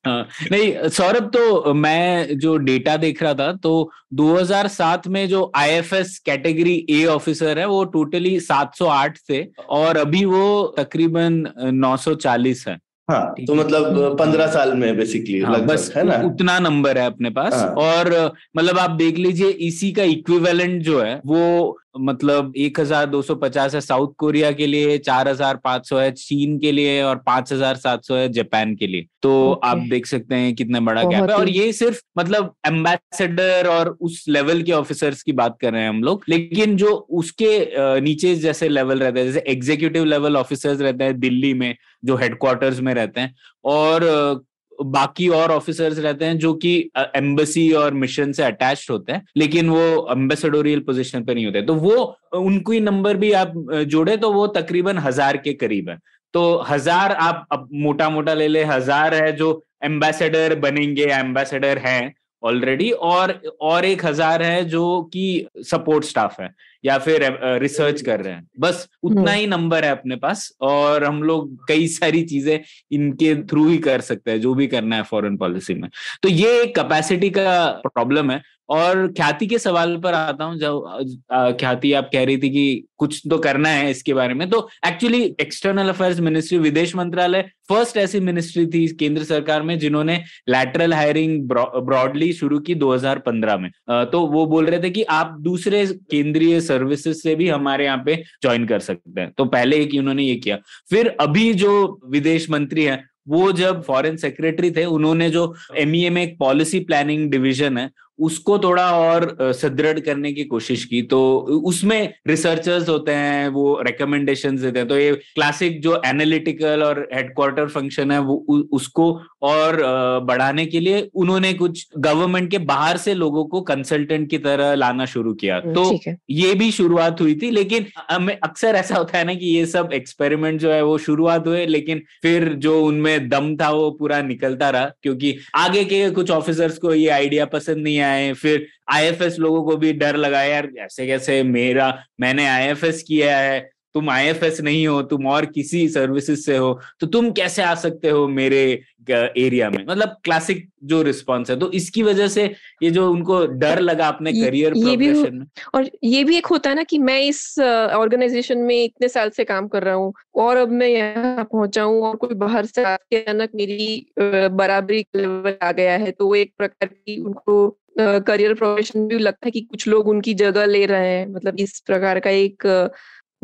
हाँ। 0.07 0.27
नहीं 0.53 0.89
सौरभ 0.89 1.31
तो 1.35 1.75
मैं 1.75 2.39
जो 2.39 2.57
डेटा 2.59 2.97
देख 2.97 3.23
रहा 3.23 3.35
था 3.35 3.53
तो 3.53 3.91
2007 4.15 5.07
में 5.09 5.27
जो 5.29 5.51
आईएफएस 5.57 6.19
कैटेगरी 6.19 6.75
ए 6.91 7.05
ऑफिसर 7.07 7.59
है 7.59 7.67
वो 7.67 7.83
टोटली 7.93 8.39
708 8.41 9.19
थे 9.31 9.45
और 9.71 9.97
अभी 9.97 10.25
वो 10.25 10.75
तकरीबन 10.79 11.43
940 11.75 12.67
है। 12.69 12.79
हाँ 13.09 13.35
तो 13.47 13.55
मतलब 13.55 14.17
पंद्रह 14.19 14.47
साल 14.47 14.73
में 14.73 14.97
बेसिकली 14.97 15.39
हाँ, 15.41 15.61
बस 15.61 15.93
है 15.97 16.03
ना? 16.05 16.17
उतना 16.27 16.59
नंबर 16.59 16.99
है 16.99 17.07
अपने 17.07 17.31
पास। 17.31 17.55
हाँ। 17.55 17.69
और 17.69 18.33
मतलब 18.57 18.79
आप 18.79 18.91
देख 18.91 19.17
लीजिए 19.19 19.49
इसी 19.69 19.91
का 19.93 20.03
इक्विवेलेंट 20.03 20.83
जो 20.83 21.01
है 21.01 21.21
वो 21.27 21.79
मतलब 21.95 22.53
1250 22.57 23.75
है 23.75 23.81
साउथ 23.81 24.13
कोरिया 24.19 24.51
के 24.53 24.67
लिए 24.67 24.99
4500 24.99 25.99
है 25.99 26.11
चीन 26.13 26.59
के 26.59 26.73
लिए 26.73 27.03
और 27.03 27.17
5700 27.29 28.17
है 28.17 28.29
जापान 28.33 28.75
के 28.75 28.87
लिए। 28.87 29.07
तो 29.23 29.31
Okay. 29.31 29.69
आप 29.69 29.79
देख 29.91 30.07
सकते 30.07 30.35
हैं 30.35 30.55
कितना 30.55 30.81
बड़ा 30.81 31.03
गैप 31.03 31.31
है। 31.31 31.37
और 31.37 31.49
ये 31.49 31.73
सिर्फ़ 31.73 32.01
मतलब 32.19 32.53
एम्बेसडर 32.67 33.67
और 33.67 33.89
उस 34.01 34.25
लेवल 34.29 34.63
के 34.63 34.73
ऑफिसर्स 34.73 35.23
की 35.23 35.33
बात 35.33 35.57
कर 35.61 35.73
रहे 35.73 35.83
हैं 35.83 35.89
हम 35.89 36.03
लोग 36.05 36.23
लेकिन 36.29 36.77
जो 36.77 36.91
उसके 37.11 38.01
नीचे 38.01 38.35
जैसे 38.37 38.69
लेवल 38.69 38.99
रहते 38.99 39.21
हैं 39.21 39.27
जैसे 39.27 39.45
एग्जीक्यूटिव 39.49 40.05
लेवल 40.05 40.37
ऑफिसर्स 40.37 40.81
रहते 40.81 41.05
हैं 41.05 41.19
दिल्ली 41.21 41.53
में 41.55 41.75
जो 42.05 42.17
हेडक्वार्टर्स 42.17 42.81
में 42.81 42.95
रहते 42.95 43.21
हैं। 43.21 43.35
और 43.65 44.45
बाकी 44.83 45.29
और 45.29 45.51
ऑफिसर्स 45.53 45.99
रहते 45.99 46.25
हैं 46.25 46.39
जो 46.39 46.53
कि 46.55 46.75
एम्बेसी 47.17 47.71
और 47.73 47.95
मिशन 47.95 48.33
से 48.33 48.43
अटैच 48.43 48.87
होते 48.91 49.13
हैं, 49.13 49.25
लेकिन 49.37 49.69
वो 49.69 50.07
एम्बेसडोरियल 50.11 50.81
पोजीशन 50.81 51.25
पे 51.25 51.35
नहीं 51.35 51.47
होते। 51.47 51.63
तो 51.63 51.75
वो, 51.75 52.17
उनको 52.35 52.73
नंबर 52.81 53.17
भी 53.17 53.33
आप 53.33 53.53
जोड़े 53.89 54.17
तो 54.17 54.33
वो 54.33 54.47
तकरीबन 54.53 54.99
हज़ार 54.99 55.37
के 55.37 55.53
करीब 55.55 55.89
है। 55.91 55.99
तो 56.35 56.43
हज़ार 56.69 57.13
आप, 57.13 57.47
अब 57.53 57.69
मोटा 57.75 58.09
मोटा 58.11 58.35
ले 58.35 58.49
ले, 58.49 58.65
हज़ार 58.65 59.15
है 59.15 59.33
जो 59.37 59.63
एम्बेसडर 59.85 60.55
बनेंगे 60.59 61.05
एम्बेसडर 61.13 61.79
हैं 61.79 62.13
ऑलरेडी 62.43 62.91
और 62.91 63.33
और 63.61 63.85
एक 63.85 64.05
हज़ार 64.05 64.43
है 64.43 64.65
जो 64.65 65.03
कि 65.13 65.47
सपोर्ट 65.63 66.05
स्टाफ 66.05 66.41
है। 66.41 66.49
या 66.85 66.99
फिर 66.99 67.23
रिसर्च 67.63 68.01
कर 68.03 68.21
रहे 68.21 68.35
हैं। 68.35 68.47
बस 68.61 68.89
उतना 69.03 69.21
हम्म। 69.21 69.31
ही 69.31 69.47
नंबर 69.47 69.85
है 69.85 69.91
अपने 69.91 70.17
पास 70.17 70.51
और 70.61 71.05
हम 71.05 71.23
लोग 71.23 71.57
कई 71.69 71.87
सारी 71.89 72.23
चीज़ें 72.25 72.59
इनके 72.93 73.35
थ्रू 73.45 73.67
ही 73.69 73.79
कर 73.79 74.01
सकते 74.01 74.31
हैं 74.31 74.41
जो 74.41 74.55
भी 74.55 74.67
करना 74.67 74.97
है 74.97 75.03
फॉरेन 75.03 75.37
पॉलिसी 75.37 75.75
में। 75.75 75.91
तो 76.23 76.29
ये 76.29 76.61
एक 76.63 76.75
कैपेसिटी 76.77 77.31
का 77.31 77.69
प्रॉब्लम 77.87 78.31
है 78.31 78.41
और 78.69 79.07
ख्याति 79.09 79.47
के 79.47 79.59
सवाल 79.59 79.97
पर 79.99 80.15
आता 80.15 80.45
हूँ 80.45 80.59
जब 80.59 81.57
ख्याति 81.61 81.93
आप 81.93 82.11
कह 82.13 82.25
रही 82.25 82.37
थी 82.39 82.51
कि 82.51 82.85
कुछ 82.99 83.23
तो 83.31 83.39
करना 83.39 83.69
है 83.69 83.91
इसके 83.91 84.15
बारे 84.15 84.35
में। 84.35 84.49
तो 84.51 84.69
एक्चुअली 84.87 85.23
एक्सटर्नल 85.41 85.89
अफेयर्स 85.89 86.21
मिनिस्ट्री 86.21 86.59
विदेश 86.59 86.95
मंत्रालय 86.97 87.51
फ़र्स्ट 87.69 87.97
ऐसी 87.97 88.21
मिनिस्ट्री 88.21 88.67
थी 88.67 88.87
केंद्र 88.97 89.23
सरकार 89.25 89.63
में 89.63 89.79
जिन्होंने 89.79 90.23
लैटरल 90.49 90.95
हायरिंग 90.95 91.43
ब्रॉडली 91.49 92.33
शुरू 92.33 92.59
की 92.61 92.75
2015 92.75 93.57
में। 93.59 93.71
तो 94.13 94.27
वो 94.27 94.45
बोल 94.47 94.67
रहे 94.67 94.83
थे 94.83 94.91
कि 94.91 95.03
आप 95.11 95.37
दूसरे 95.41 95.85
केंद्रीय 96.11 96.61
सर्विसेज़ 96.71 97.19
से 97.19 97.35
भी 97.35 97.49
हमारे 97.49 97.85
यहाँ 97.85 98.03
पे 98.07 98.17
ज्वाइन 98.43 98.67
कर 98.67 98.81
सकते 98.81 99.21
हैं। 99.21 99.31
तो 99.39 99.45
पहले 99.45 99.77
एक 99.77 99.95
उन्होंने 99.99 100.23
ये 100.23 100.35
किया। 100.37 100.59
फिर 100.91 101.17
अभी 101.21 101.53
जो 101.55 101.73
विदेश 102.09 102.51
मंत्री 102.51 102.85
है, 102.85 103.03
वो 103.29 103.51
जब 103.53 103.83
फॉरेन 103.83 104.17
सेक्रेटरी 104.17 104.71
थे, 104.71 104.85
उन्होंने 104.85 105.29
जो 105.31 105.43
एमईए 105.77 106.11
में 106.11 106.23
एक 106.23 106.37
पॉलिसी 106.39 106.81
प्लानिंग 106.81 107.31
डिवीज़न 107.31 107.79
है 107.79 107.91
उसको 108.21 108.59
थोड़ा 108.59 108.85
और 108.93 109.37
सुदृढ़ 109.55 109.99
करने 110.01 110.33
की 110.33 110.45
कोशिश 110.45 110.85
की। 110.85 111.03
तो 111.03 111.21
उसमें 111.67 112.13
रिसर्चर्स 112.27 112.89
होते 112.89 113.13
हैं 113.13 113.49
वो 113.49 113.81
रिकमेंडेशन 113.83 114.57
देते 114.57 114.79
हैं। 114.79 114.89
तो 114.89 114.99
ये 114.99 115.13
क्लासिक 115.35 115.81
जो 115.83 116.01
एनालिटिकल 116.07 116.83
और 116.83 117.07
हेडक्वार्टर 117.15 117.69
फ़ंक्शन 117.69 118.11
है 118.11 118.19
वो 118.21 118.35
उसको 118.73 119.11
और 119.43 119.79
बढ़ाने 120.25 120.67
के 120.67 120.81
लिए 120.81 121.09
उन्होंने 121.15 121.53
कुछ 121.55 121.87
गवर्नमेंट 121.99 122.51
के 122.51 122.59
बाहर 122.67 122.97
से 122.97 123.15
लोगों 123.15 123.45
को 123.45 123.61
कंसल्टेंट 123.63 124.29
की 124.31 124.39
तरह 124.39 124.75
लाना 124.75 125.05
शुरू 125.07 125.33
किया। 125.35 125.57
हम्म, 125.57 125.75
तो 125.75 126.15
ये 126.31 126.55
भी 126.55 126.71
शुरुआत 126.71 127.21
हुई 127.21 127.35
थी 127.35 127.51
लेकिन 127.51 127.87
हमें 128.11 128.37
अक्सर 128.43 128.75
ऐसा 128.75 128.97
होता 128.97 129.19
है 129.19 129.25
ना 129.25 129.35
कि 129.35 129.47
ये 129.47 129.65
सब 129.67 129.91
एक्सपेरिमेंट 129.95 130.61
जो 130.61 130.71
है 130.73 130.83
वो 130.83 130.97
शुरुआत 130.99 131.47
हुए 131.47 131.65
लेकिन 131.67 132.03
फिर 132.23 132.49
जो 132.59 132.81
उनमें 132.85 133.29
दम 133.29 133.55
था 133.57 133.71
वो 133.71 133.91
पूरा 133.91 134.21
निकलता 134.23 134.71
रहा। 134.71 134.91
क्योंकि 135.03 135.35
आगे 135.57 135.85
के 135.85 136.09
कुछ 136.11 136.31
ऑफिसर्स 136.31 136.79
को 136.79 136.95
ये 136.95 137.09
आइडिया 137.11 137.45
पसंद 137.49 137.79
नहीं 137.79 137.99
आए 138.11 138.33
फिर 138.35 138.67
आईएफएस 138.93 139.39
लोगों 139.39 139.63
को 139.65 139.77
भी 139.77 139.93
डर 139.95 140.17
लगा 140.19 140.43
यार 140.43 140.71
ऐसे 140.81 141.07
कैसे? 141.07 141.43
मेरा 141.45 141.93
मैंने 142.21 142.47
आईएफएस 142.49 143.03
किया 143.03 143.39
है 143.39 143.69
तुम 143.95 144.11
आईएफएस 144.11 144.61
नहीं 144.61 144.87
हो 144.87 145.01
तुम 145.03 145.27
और 145.27 145.47
किसी 145.47 145.89
सर्विसेज़ 145.89 146.41
से 146.41 146.57
हो 146.57 146.79
तो 147.01 147.07
तुम 147.07 147.31
कैसे 147.33 147.63
आ 147.63 147.75
सकते 147.77 148.09
हो 148.09 148.27
मेरे 148.31 148.63
एरिया 149.11 149.69
में? 149.71 149.85
मतलब 149.87 150.17
क्लासिक 150.25 150.69
जो 150.85 151.01
रिस्पॉन्स 151.03 151.51
है। 151.51 151.59
तो 151.59 151.71
इसकी 151.73 152.03
वजह 152.03 152.29
से 152.29 152.45
ये 152.83 152.91
जो 152.91 153.11
उनको 153.11 153.45
डर 153.59 153.81
लगा 153.81 154.09
अपने 154.09 154.33
करियर 154.33 154.73
ये 154.77 154.97
भी 154.97 155.11
में। 155.13 155.45
और 155.75 155.89
ये 156.05 156.23
भी 156.25 156.37
एक 156.37 156.47
होता 156.47 156.71
है 156.71 156.77
ना 156.77 156.83
कि 156.83 156.99
मैं 157.01 157.19
इस 157.21 157.59
ऑर्गेनाइजेशन 157.59 158.59
में 158.59 158.83
इतने 158.85 159.09
साल 159.09 159.31
से 159.31 159.45
काम 159.45 159.69
कर 159.69 159.83
रहा 159.83 159.95
हूँ 159.95 160.13
और 160.37 160.57
अब 160.57 160.71
मैं 160.73 160.89
यहाँ 160.89 161.45
पहुँचा 161.45 161.83
हूँ 161.83 162.03
और 162.03 162.17
कोई 162.17 162.35
बाहर 162.37 162.67
से 162.67 162.85
अचानक 162.85 163.51
मेरी 163.55 164.07
बराबरी 164.19 165.05
लेवल 165.17 165.57
आ 165.63 165.73
गया 165.73 165.97
है 165.97 166.11
तो 166.11 166.27
वो 166.27 166.35
एक 166.35 166.53
प्रकार 166.59 166.89
की 166.89 167.19
उनको 167.21 167.59
करियर 167.97 168.55
प्रोफेशन 168.55 169.07
भी 169.09 169.19
लगता 169.19 169.47
है 169.47 169.51
कि 169.51 169.61
कुछ 169.61 169.87
लोग 169.89 170.09
उनकी 170.09 170.35
जगह 170.35 170.67
ले 170.67 170.85
रहे 170.87 171.09
हैं। 171.09 171.27
मतलब 171.27 171.57
इस 171.61 171.79
प्रकार 171.81 172.21
का 172.21 172.31
एक 172.31 172.63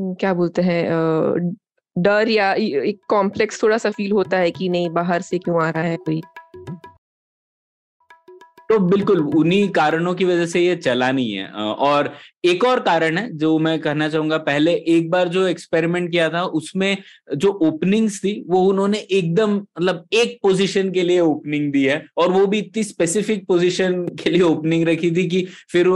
क्या 0.01 0.35
बोलते 0.35 0.63
हैं 0.63 0.85
डर 1.97 2.29
या 2.29 2.53
एक 2.55 2.99
कॉम्प्लेक्स 3.09 3.63
थोड़ा 3.63 3.79
सा 3.79 3.91
फील 3.91 4.13
होता 4.13 4.39
है 4.39 4.51
कि 4.51 4.69
नहीं, 4.69 4.89
बाहर 4.91 5.23
से 5.23 5.39
क्यों 5.39 5.63
आ 5.63 5.71
रहा 5.71 5.83
है 5.83 5.97
कोई? 5.97 6.21
तो 8.69 8.79
बिल्कुल, 8.81 9.21
उन्हीं 9.37 9.69
कारणों 9.69 10.15
की 10.15 10.25
वजह 10.25 10.47
से 10.47 10.61
ये 10.61 10.77
चला 10.77 11.11
नहीं 11.13 11.33
है। 11.33 11.47
और 11.49 12.13
एक 12.47 12.65
और 12.65 12.81
कारण 12.81 13.19
है 13.19 13.29
जो 13.37 13.59
मैं 13.59 13.79
कहना 13.81 14.09
चाहूँगा, 14.09 14.37
पहले 14.39 14.73
एक 14.89 15.11
बार 15.11 15.29
जो 15.29 15.47
एक्सपेरिमेंट 15.47 16.11
किया 16.11 16.29
था, 16.31 16.43
उसमें 16.43 16.97
जो 17.35 17.51
ओपनिंग्स 17.63 18.19
थी, 18.21 18.33
वो 18.49 18.63
उन्होंने 18.63 18.99
एकदम 18.99 19.55
मतलब 19.55 20.05
एक 20.15 20.39
पोजीशन 20.43 20.91
के 20.93 21.03
लिए 21.03 21.21
ओपनिंग 21.21 21.71
दी 21.73 21.85
है 21.85 22.03
और 22.17 22.33
वो 22.33 22.47
भी 22.47 22.59
इतनी 22.59 22.85
स्पेसिफिक 22.85 23.47
पोजीशन 23.47 24.03
के 24.23 24.31
लिए 24.31 24.43
ओपनिंग 24.43 24.87
रखी 24.89 25.11
थी 25.17 25.27
कि 25.29 25.47
फिर 25.73 25.87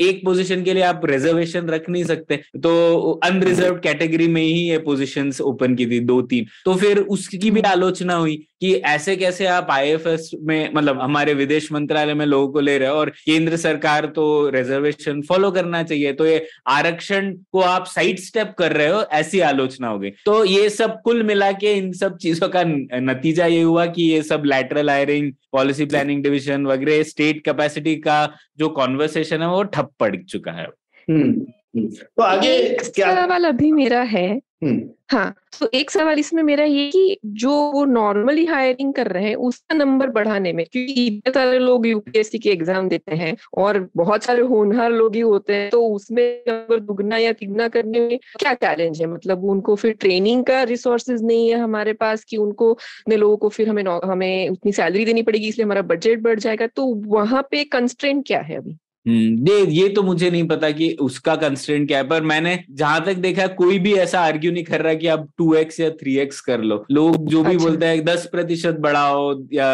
एक 0.00 0.24
पोजीशन 0.24 0.62
के 0.64 0.74
लिए 0.74 0.82
आप 0.84 1.04
रिजर्वेशन 1.04 1.68
रख 1.68 1.88
नहीं 1.90 2.04
सकते। 2.04 2.36
तो 2.62 3.10
अनरिजर्व 3.24 3.78
कैटेगरी 3.84 4.28
में 4.28 4.42
ही 4.42 4.60
ये 4.60 4.78
पोजिशन 4.80 5.32
ओपन 5.42 5.74
की 5.74 5.86
थी, 5.86 6.00
दो 6.00 6.20
तीन। 6.22 6.46
तो 6.64 6.74
फिर 6.76 6.98
उसकी 6.98 7.50
भी 7.50 7.60
आलोचना 7.62 8.14
हुई 8.14 8.36
कि 8.60 8.72
ऐसे 8.86 9.16
कैसे 9.16 9.46
आप 9.48 9.66
आईएफएस 9.70 10.30
में 10.42 10.70
मतलब 10.74 11.00
हमारे 11.00 11.34
विदेश 11.34 11.70
मंत्रालय 11.72 12.14
में 12.14 12.24
लोगों 12.26 12.48
को 12.52 12.60
ले 12.60 12.76
रहे 12.78 12.88
हो 12.88 12.94
और 12.94 13.10
केंद्र 13.10 13.56
सरकार 13.58 14.06
तो 14.06 14.24
रिजर्वेशन 14.50 15.20
फॉलो 15.22 15.50
करना 15.50 15.82
चाहिए। 15.82 15.99
है 16.02 16.12
तो 16.12 16.26
ये 16.26 16.46
आरक्षण 16.68 17.32
को 17.52 17.60
आप 17.60 17.86
साइड 17.86 18.18
स्टेप 18.18 18.54
कर 18.58 18.72
रहे 18.72 18.88
हो 18.88 19.02
ऐसी 19.12 19.40
आलोचना 19.40 19.88
हो 19.88 19.98
गई 19.98 20.10
तो 20.26 20.44
ये 20.44 20.68
सब 20.70 21.00
कुल 21.02 21.22
मिला 21.22 21.50
के 21.52 21.72
इन 21.72 21.92
सब 21.92 22.16
चीज़ों 22.16 22.48
का 22.48 22.62
नतीजा 23.00 23.46
ये 23.46 23.62
हुआ 23.62 23.86
कि 23.86 24.02
ये 24.02 24.22
सब 24.22 24.42
lateral 24.46 24.90
hiring 24.90 25.32
policy 25.52 25.84
planning 25.84 26.22
division 26.22 26.66
वगैरह 26.66 27.02
स्टेट 27.02 27.44
कैपेसिटी 27.44 27.96
का 27.96 28.18
जो 28.58 28.68
कॉन्वर्सेशन 28.68 29.42
है 29.42 29.48
वो 29.48 29.62
ठप 29.62 29.90
पड़ 30.00 30.14
चुका 30.16 30.52
है 30.52 30.66
हम्म, 31.08 31.30
हम्म। 31.76 31.86
तो 31.86 32.22
आगे 32.22 32.58
क्या 32.94 33.14
सवाल 33.24 33.44
अभी 33.44 33.72
मेरा 33.72 34.02
है। 34.02 34.28
हाँ 34.62 35.34
तो 35.60 35.68
एक 35.74 35.90
सवाल 35.90 36.18
इसमें 36.18 36.42
मेरा 36.42 36.64
ये 36.64 36.88
कि 36.90 37.16
जो 37.36 37.50
वो 37.72 37.84
नॉर्मली 37.84 38.44
हायरिंग 38.46 38.92
कर 38.94 39.06
रहे 39.06 39.28
हैं, 39.28 39.34
उसका 39.36 39.74
नंबर 39.76 40.10
बढ़ाने 40.10 40.52
में, 40.52 40.64
क्योंकि 40.66 41.06
इतने 41.06 41.32
सारे 41.32 41.58
लोग 41.58 41.86
यूपीएससी 41.86 42.38
के 42.38 42.50
एग्ज़ाम 42.50 42.88
देते 42.88 43.14
हैं 43.16 43.34
और 43.58 43.78
बहुत 43.96 44.24
सारे 44.24 44.42
होनहार 44.42 44.90
लोग 44.92 45.14
ही 45.14 45.20
होते 45.20 45.54
हैं 45.54 45.70
तो 45.70 45.82
उसमें 45.88 46.22
अगर 46.44 46.80
दुगना 46.80 47.16
या 47.16 47.32
तिगना 47.32 47.68
करने 47.68 48.00
में 48.00 48.18
क्या 48.38 48.54
चैलेंज 48.56 49.00
है? 49.00 49.06
मतलब 49.06 49.44
उनको 49.46 49.74
फिर 49.76 49.92
ट्रेनिंग 50.00 50.44
का 50.44 50.62
रिसोर्सेज 50.64 51.22
नहीं 51.24 51.48
है 51.50 51.58
हमारे 51.58 51.92
पास 51.94 52.24
कि 52.24 52.36
उनको 52.36 52.70
उतने 52.70 53.16
लोगों 53.16 53.36
को 53.36 53.48
फिर 53.48 53.68
हमें 53.68 53.82
हमें 54.04 54.48
उतनी 54.48 54.72
सैलरी 54.72 55.04
देनी 55.04 55.22
पड़ेगी, 55.22 55.48
इसलिए 55.48 55.64
हमारा 55.64 55.82
बजट 55.84 56.20
बढ़ 56.22 56.38
जाएगा 56.40 56.66
तो 56.66 56.86
वहाँ 57.08 57.42
पे 57.50 57.64
कंस्ट्रेंट 57.66 58.26
क्या 58.26 58.40
है 58.40 58.56
अभी? 58.56 58.76
हम्म 59.06 59.48
ये 59.48 59.64
ये 59.72 59.88
तो 59.88 60.02
मुझे 60.02 60.30
नहीं 60.30 60.46
पता 60.48 60.70
कि 60.70 60.92
उसका 61.00 61.34
कंस्टेंट 61.36 61.86
क्या 61.88 61.98
है 61.98 62.08
पर 62.08 62.22
मैंने 62.22 62.58
जहाँ 62.70 63.04
तक 63.04 63.16
देखा 63.16 63.46
कोई 63.54 63.78
भी 63.78 63.94
ऐसा 63.94 64.20
आर्ग्यू 64.20 64.52
नहीं 64.52 64.64
कर 64.64 64.82
रहा 64.82 64.94
कि 64.94 65.06
आप 65.06 65.28
टू 65.38 65.54
एक्स 65.54 65.80
या 65.80 65.90
थ्री 65.90 66.16
एक्स 66.18 66.40
कर 66.40 66.60
लो 66.60 66.84
लोग 66.90 67.26
जो 67.26 67.42
भी 67.42 67.54
अच्छा। 67.54 67.64
बोलते 67.64 67.86
हैं 67.86 68.04
दस 68.04 68.28
प्रतिशत 68.32 68.76
बढ़ाओ 68.80 69.32
या 69.52 69.70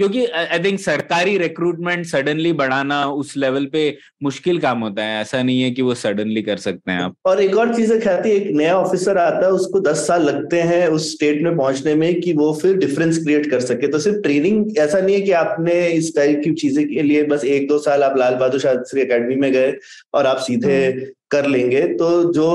क्योंकि 0.00 0.24
आई 0.26 0.58
थिंक 0.58 0.78
सरकारी 0.80 1.36
रिक्रूटमेंट 1.38 2.04
सडनली 2.06 2.52
बढ़ाना 2.52 3.04
उस 3.10 3.36
लेवल 3.36 3.66
पे 3.66 3.82
मुश्किल 4.22 4.58
काम 4.58 4.80
होता 4.80 5.04
है। 5.04 5.20
ऐसा 5.20 5.42
नहीं 5.42 5.62
है 5.62 5.70
कि 5.70 5.82
वो 5.82 5.94
सडनली 5.94 6.42
कर 6.42 6.56
सकते 6.56 6.92
हैं 6.92 7.00
आप। 7.00 7.14
और 7.26 7.42
एक 7.42 7.56
और 7.56 7.74
चीज़ 7.76 7.92
ख्याति 7.98 8.30
एक 8.30 8.50
नया 8.54 8.76
ऑफिसर 8.78 9.18
आता 9.18 9.44
है 9.46 9.52
उसको 9.52 9.80
दस 9.80 10.06
साल 10.06 10.22
लगते 10.22 10.60
हैं 10.62 10.86
उस 10.88 11.10
स्टेट 11.12 11.42
में 11.42 11.56
पहुँचने 11.56 11.94
में 11.94 12.20
कि 12.20 12.32
वो 12.32 12.52
फिर 12.52 12.76
डिफरेंस 12.76 13.18
क्रिएट 13.18 13.50
कर 13.50 13.60
सके। 13.62 13.88
तो 13.88 13.98
सिर्फ़ 13.98 14.18
ट्रेनिंग 14.18 14.78
ऐसा 14.78 15.00
नहीं 15.00 15.14
है 15.14 15.20
कि 15.20 15.32
आपने 15.40 15.80
इस 15.88 16.14
टाइप 16.16 16.40
की 16.44 16.52
चीज़ें 16.54 16.86
के 16.88 17.02
लिए 17.02 17.22
बस 17.24 17.44
एक 17.46 17.68
दो 17.68 17.78
साल 17.78 18.02
आप 18.02 18.16
लाल 18.18 18.34
बहादुर 18.34 18.60
शास्त्री 18.60 19.02
अकेडमी 19.02 19.34
में 19.36 19.52
गए 19.52 19.74
और 20.14 20.26
आप 20.26 20.38
सीधे 20.38 20.84
हम्म। 20.86 21.06
कर 21.30 21.46
लेंगे 21.46 21.80
तो 21.94 22.08
जो 22.32 22.50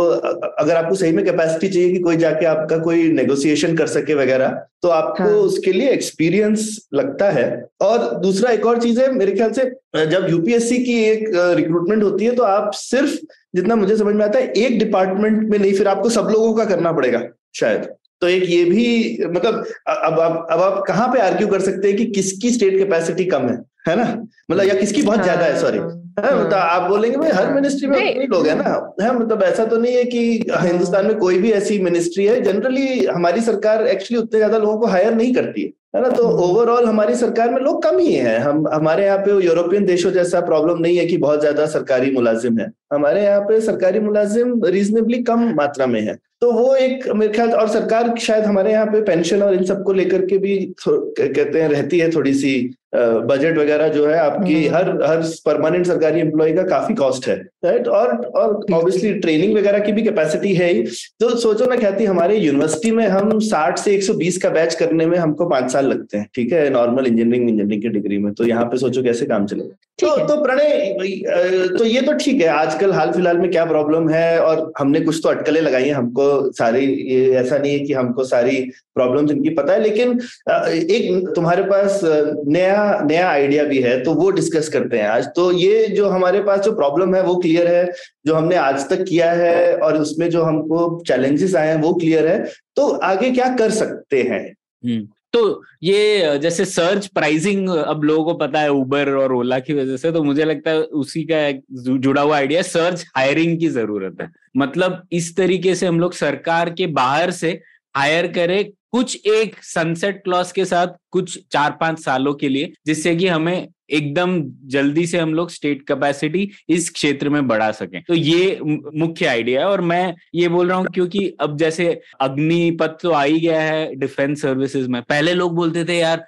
अगर 0.59 0.75
आपको 0.75 0.95
सही 0.95 1.11
में 1.11 1.23
कैपेसिटी 1.25 1.69
चाहिए 1.69 1.91
कि 1.93 1.99
कोई 1.99 2.17
जाके 2.17 2.45
आपका 2.45 2.77
कोई 2.77 3.11
नेगोशिएशन 3.11 3.75
कर 3.77 3.87
सके 3.87 4.13
वगैरह 4.13 4.47
तो 4.81 4.89
आपको 4.89 5.23
हाँ. 5.23 5.31
उसके 5.31 5.71
लिए 5.73 5.89
एक्सपीरियंस 5.89 6.77
लगता 6.93 7.29
है। 7.29 7.45
और 7.81 8.15
दूसरा 8.19 8.51
एक 8.51 8.65
और 8.65 8.81
चीज़ 8.81 8.99
है 9.01 9.11
मेरे 9.11 9.31
ख्याल 9.31 9.51
से 9.51 9.63
जब 10.05 10.27
यूपीएससी 10.29 10.77
की 10.77 10.97
एक 11.03 11.23
रिक्रूटमेंट 11.57 12.03
होती 12.03 12.25
है 12.25 12.35
तो 12.35 12.43
आप 12.43 12.71
सिर्फ़ 12.73 13.15
जितना 13.55 13.75
मुझे 13.75 13.97
समझ 13.97 14.15
में 14.15 14.25
आता 14.25 14.39
है 14.39 14.51
एक 14.57 14.77
डिपार्टमेंट 14.79 15.49
में 15.49 15.57
नहीं 15.59 15.73
फिर 15.73 15.87
आपको 15.87 16.09
सब 16.09 16.29
लोगों 16.31 16.53
का 16.53 16.65
करना 16.65 16.91
पड़ेगा 16.91 17.21
शायद। 17.55 17.89
तो 18.21 18.27
एक 18.27 18.43
ये 18.49 18.63
भी 18.65 19.25
मतलब 19.25 19.65
अब 19.87 20.19
आप 20.19 20.47
अब 20.51 20.61
आप 20.61 20.83
कहाँ 20.87 21.07
पे 21.07 21.19
आर्ग्यू 21.19 21.47
कर 21.47 21.61
सकते 21.61 21.87
हैं 21.87 21.97
कि 21.97 22.05
किसकी 22.05 22.51
स्टेट 22.51 22.77
कैपेसिटी 22.77 23.25
कम 23.25 23.47
है? 23.49 23.57
है 23.85 23.95
ना? 23.95 24.05
मतलब 24.51 24.63
या 24.63 24.73
किसकी 24.75 25.01
बहुत 25.01 25.21
ज़्यादा 25.23 25.45
है 25.45 25.59
सॉरी 25.59 25.77
है। 25.77 25.85
मतलब 26.13 26.53
आप 26.53 26.89
बोलेंगे 26.89 27.17
भाई 27.17 27.31
हर 27.31 27.53
मिनिस्ट्री 27.53 27.87
में 27.89 27.97
उतने 27.97 28.25
लोग 28.27 28.47
है 28.47 28.55
ना? 28.57 28.95
है 29.01 29.13
मतलब 29.15 29.43
ऐसा 29.43 29.65
तो 29.65 29.77
नहीं 29.77 29.95
है 29.95 30.03
कि 30.05 30.19
हिंदुस्तान 30.61 31.05
में 31.05 31.17
कोई 31.17 31.37
भी 31.37 31.51
ऐसी 31.53 31.79
मिनिस्ट्री 31.81 32.25
है 32.25 32.39
जनरली 32.43 33.05
हमारी 33.05 33.41
सरकार 33.41 33.85
एक्चुअली 33.87 34.21
उतने 34.23 34.39
ज़्यादा 34.39 34.57
लोगों 34.57 34.77
को 34.79 34.87
हायर 34.87 35.13
नहीं 35.15 35.33
करती 35.33 35.61
है 35.61 35.71
है 35.95 36.01
ना? 36.01 36.09
तो 36.09 36.23
ओवरऑल 36.23 36.85
हमारी 36.85 37.15
सरकार 37.15 37.49
में 37.51 37.59
लोग 37.61 37.81
कम 37.83 37.97
ही 37.99 38.13
हैं। 38.13 38.37
हम 38.39 38.67
हमारे 38.73 39.05
यहाँ 39.05 39.17
पे 39.19 39.31
यूरोपियन 39.45 39.85
देशों 39.85 40.11
जैसा 40.11 40.39
प्रॉब्लम 40.41 40.77
नहीं 40.81 40.97
है 40.97 41.05
कि 41.05 41.17
बहुत 41.17 41.39
ज़्यादा 41.39 41.65
सरकारी 41.67 42.11
मुलाजिम 42.11 42.59
है। 42.59 42.71
हमारे 42.93 43.23
यहाँ 43.23 43.41
पे 43.41 43.59
सरकारी 43.61 43.99
मुलाजिम 43.99 44.61
रीजनेबली 44.65 45.21
कम 45.23 45.43
मात्रा 45.55 45.85
में 45.87 45.99
है। 46.01 46.15
तो 46.41 46.51
वो 46.51 46.75
एक 46.75 47.07
मेरे 47.09 47.33
ख्याल 47.33 47.51
और 47.53 47.67
सरकार 47.69 48.13
शायद 48.19 48.43
हमारे 48.45 48.71
यहाँ 48.71 48.85
पे 48.85 49.01
पेंशन 49.03 49.41
और 49.43 49.53
इन 49.53 49.63
सबको 49.65 49.93
लेकर 49.93 50.25
के 50.25 50.37
भी 50.37 50.57
कहते 50.79 51.61
हैं 51.61 51.67
रहती 51.69 51.99
है 51.99 52.09
थोड़ी 52.11 52.33
सी 52.33 52.53
बजट 52.93 53.57
वगैरह 53.57 53.87
जो 53.89 54.05
है 54.07 54.17
आपकी 54.19 54.55
हम्म। 54.55 54.75
हर 54.75 54.89
हर 55.03 55.21
परमानेंट 55.45 55.85
सरकारी 55.87 56.19
एम्प्लॉय 56.19 56.51
का 56.53 56.63
काफ़ी 56.69 56.95
कॉस्ट 56.95 57.27
है 57.27 57.35
राइट 57.65 57.87
और 57.89 58.15
और 58.25 58.73
ऑब्वियसली 58.73 59.13
ट्रेनिंग 59.19 59.55
वगैरह 59.57 59.79
की 59.79 59.91
भी 59.91 60.01
कैपेसिटी 60.03 60.53
है 60.53 60.71
ही। 60.73 60.81
तो 61.19 61.29
सोचो 61.39 61.65
ना 61.65 61.75
कहती 61.75 62.05
हमारे 62.05 62.37
यूनिवर्सिटी 62.37 62.91
में 62.91 63.07
हम 63.07 63.39
60 63.41 63.77
से 63.79 63.97
120 63.97 64.37
का 64.43 64.49
बैच 64.49 64.75
करने 64.75 65.05
में 65.05 65.17
हमको 65.17 65.49
पाँच 65.49 65.71
साल 65.71 65.85
लगते 65.87 66.17
हैं 66.17 66.27
ठीक 66.35 66.51
है? 66.53 66.69
नॉर्मल 66.69 67.07
इंजीनियरिंग 67.07 67.49
इंजीनियरिंग 67.49 67.81
की 67.81 67.89
डिग्री 67.89 68.17
में। 68.17 68.33
तो 68.33 68.45
यहाँ 68.45 68.65
पे 68.65 68.77
सोचो 68.77 69.03
कैसे 69.03 69.25
काम 69.25 69.45
चलेगा 69.45 69.75
तो 69.99 70.15
तो 70.27 70.35
प्रणय 70.43 71.77
तो 71.77 71.85
ये 71.85 72.01
तो 72.01 72.13
ठीक 72.17 72.41
है 72.41 72.47
आजकल 72.49 72.91
हाल 72.93 73.11
फ़िलहाल 73.11 73.37
में 73.37 73.49
क्या 73.51 73.65
प्रॉब्लम 73.65 74.09
है? 74.09 74.39
और 74.41 74.71
हमने 74.79 74.99
कुछ 74.99 75.19
तो 75.23 75.29
अटकलें 75.29 75.61
लगाई 75.61 75.83
हैं 75.83 75.93
हमको 75.93 76.51
सारी 76.53 76.85
ये 76.85 77.33
ऐसा 77.39 77.57
नहीं 77.57 77.71
है 77.73 77.79
कि 77.79 77.93
हमको 77.93 78.23
सारी 78.25 78.59
प्रॉब्लम्स 78.95 79.31
इनकी 79.31 79.49
पता 79.55 79.73
है 79.73 79.81
लेकिन 79.81 80.19
एक 80.51 81.31
तुम्हारे 81.35 81.63
पास 81.63 81.99
नया 82.03 82.80
नया 82.81 83.05
नया 83.11 83.29
आइडिया 83.29 83.63
भी 83.63 83.81
है 83.81 84.03
तो 84.03 84.13
वो 84.13 84.29
डिस्कस 84.31 84.69
करते 84.69 84.97
हैं 84.97 85.07
आज। 85.07 85.25
तो 85.35 85.51
ये 85.51 85.87
जो 85.87 86.09
हमारे 86.09 86.41
पास 86.43 86.59
जो 86.59 86.71
प्रॉब्लम 86.71 87.15
है 87.15 87.21
वो 87.23 87.35
क्लियर 87.35 87.67
है 87.67 87.91
जो 88.25 88.35
हमने 88.35 88.55
आज 88.55 88.89
तक 88.89 89.03
किया 89.03 89.31
है 89.31 89.77
और 89.77 89.97
उसमें 89.97 90.29
जो 90.29 90.43
हमको 90.43 91.03
चैलेंजेस 91.07 91.55
आए 91.55 91.67
हैं 91.67 91.81
वो 91.81 91.93
क्लियर 91.93 92.27
है। 92.27 92.43
तो 92.75 92.87
आगे 92.87 93.31
क्या 93.31 93.55
कर 93.55 93.71
सकते 93.71 94.21
हैं? 94.21 94.43
हम्म, 94.83 95.07
तो 95.33 95.63
ये 95.83 96.37
जैसे 96.39 96.65
सर्च 96.65 97.05
प्राइसिंग 97.07 97.69
अब 97.69 98.03
लोगों 98.03 98.23
को 98.25 98.33
पता 98.37 98.59
है 98.59 98.69
उबर 98.71 99.09
और 99.15 99.33
ओला 99.33 99.59
की 99.59 99.73
वजह 99.73 99.97
से 99.97 100.11
तो 100.11 100.23
मुझे 100.23 100.45
लगता 100.45 100.71
है 100.71 100.81
उसी 101.01 101.23
का 101.23 101.37
एक 101.47 101.61
जुड़ा 101.71 102.21
हुआ 102.21 102.35
आइडिया 102.37 102.61
सर्च 102.61 103.05
हायरिंग 103.17 103.59
की 103.59 103.67
ज़रूरत 103.69 104.21
है। 104.21 104.29
मतलब 104.57 105.01
इस 105.11 105.35
तरीके 105.37 105.75
से 105.75 105.87
हम 105.87 105.99
लोग 105.99 106.13
सरकार 106.13 106.69
के 106.69 106.87
बाहर 106.87 107.31
से 107.31 107.59
हायर 107.95 108.27
करें 108.27 108.63
कुछ 108.93 109.27
एक 109.27 109.55
सनसेट 109.63 110.23
क्लॉज 110.23 110.51
के 110.51 110.65
साथ 110.65 110.87
कुछ 111.11 111.37
चार 111.51 111.77
पाँच 111.81 111.99
सालों 111.99 112.33
के 112.33 112.49
लिए, 112.49 112.71
जिससे 112.85 113.15
कि 113.15 113.27
हमें 113.27 113.67
एकदम 113.89 114.41
जल्दी 114.67 115.05
से 115.07 115.17
हम 115.17 115.33
लोग 115.33 115.49
स्टेट 115.49 115.81
कैपेसिटी 115.87 116.49
इस 116.69 116.89
क्षेत्र 116.89 117.29
में 117.29 117.47
बढ़ा 117.47 117.71
सके। 117.71 118.01
तो 118.01 118.13
ये 118.13 118.59
मुख्य 118.63 119.25
आइडिया 119.25 119.61
है 119.61 119.67
और 119.67 119.81
मैं 119.81 120.13
ये 120.35 120.47
बोल 120.47 120.69
रहा 120.69 120.77
हूँ 120.77 120.87
क्योंकि 120.93 121.27
अब 121.41 121.57
जैसे 121.57 121.89
अग्निपथ 122.21 122.97
तो 123.01 123.11
आ 123.11 123.23
ही 123.23 123.39
गया 123.39 123.61
है 123.61 123.95
डिफेंस 123.95 124.41
सर्विसेज़ 124.41 124.87
में। 124.89 125.01
पहले 125.01 125.33
लोग 125.33 125.55
बोलते 125.55 125.85
थे, 125.85 125.97
यार 125.97 126.25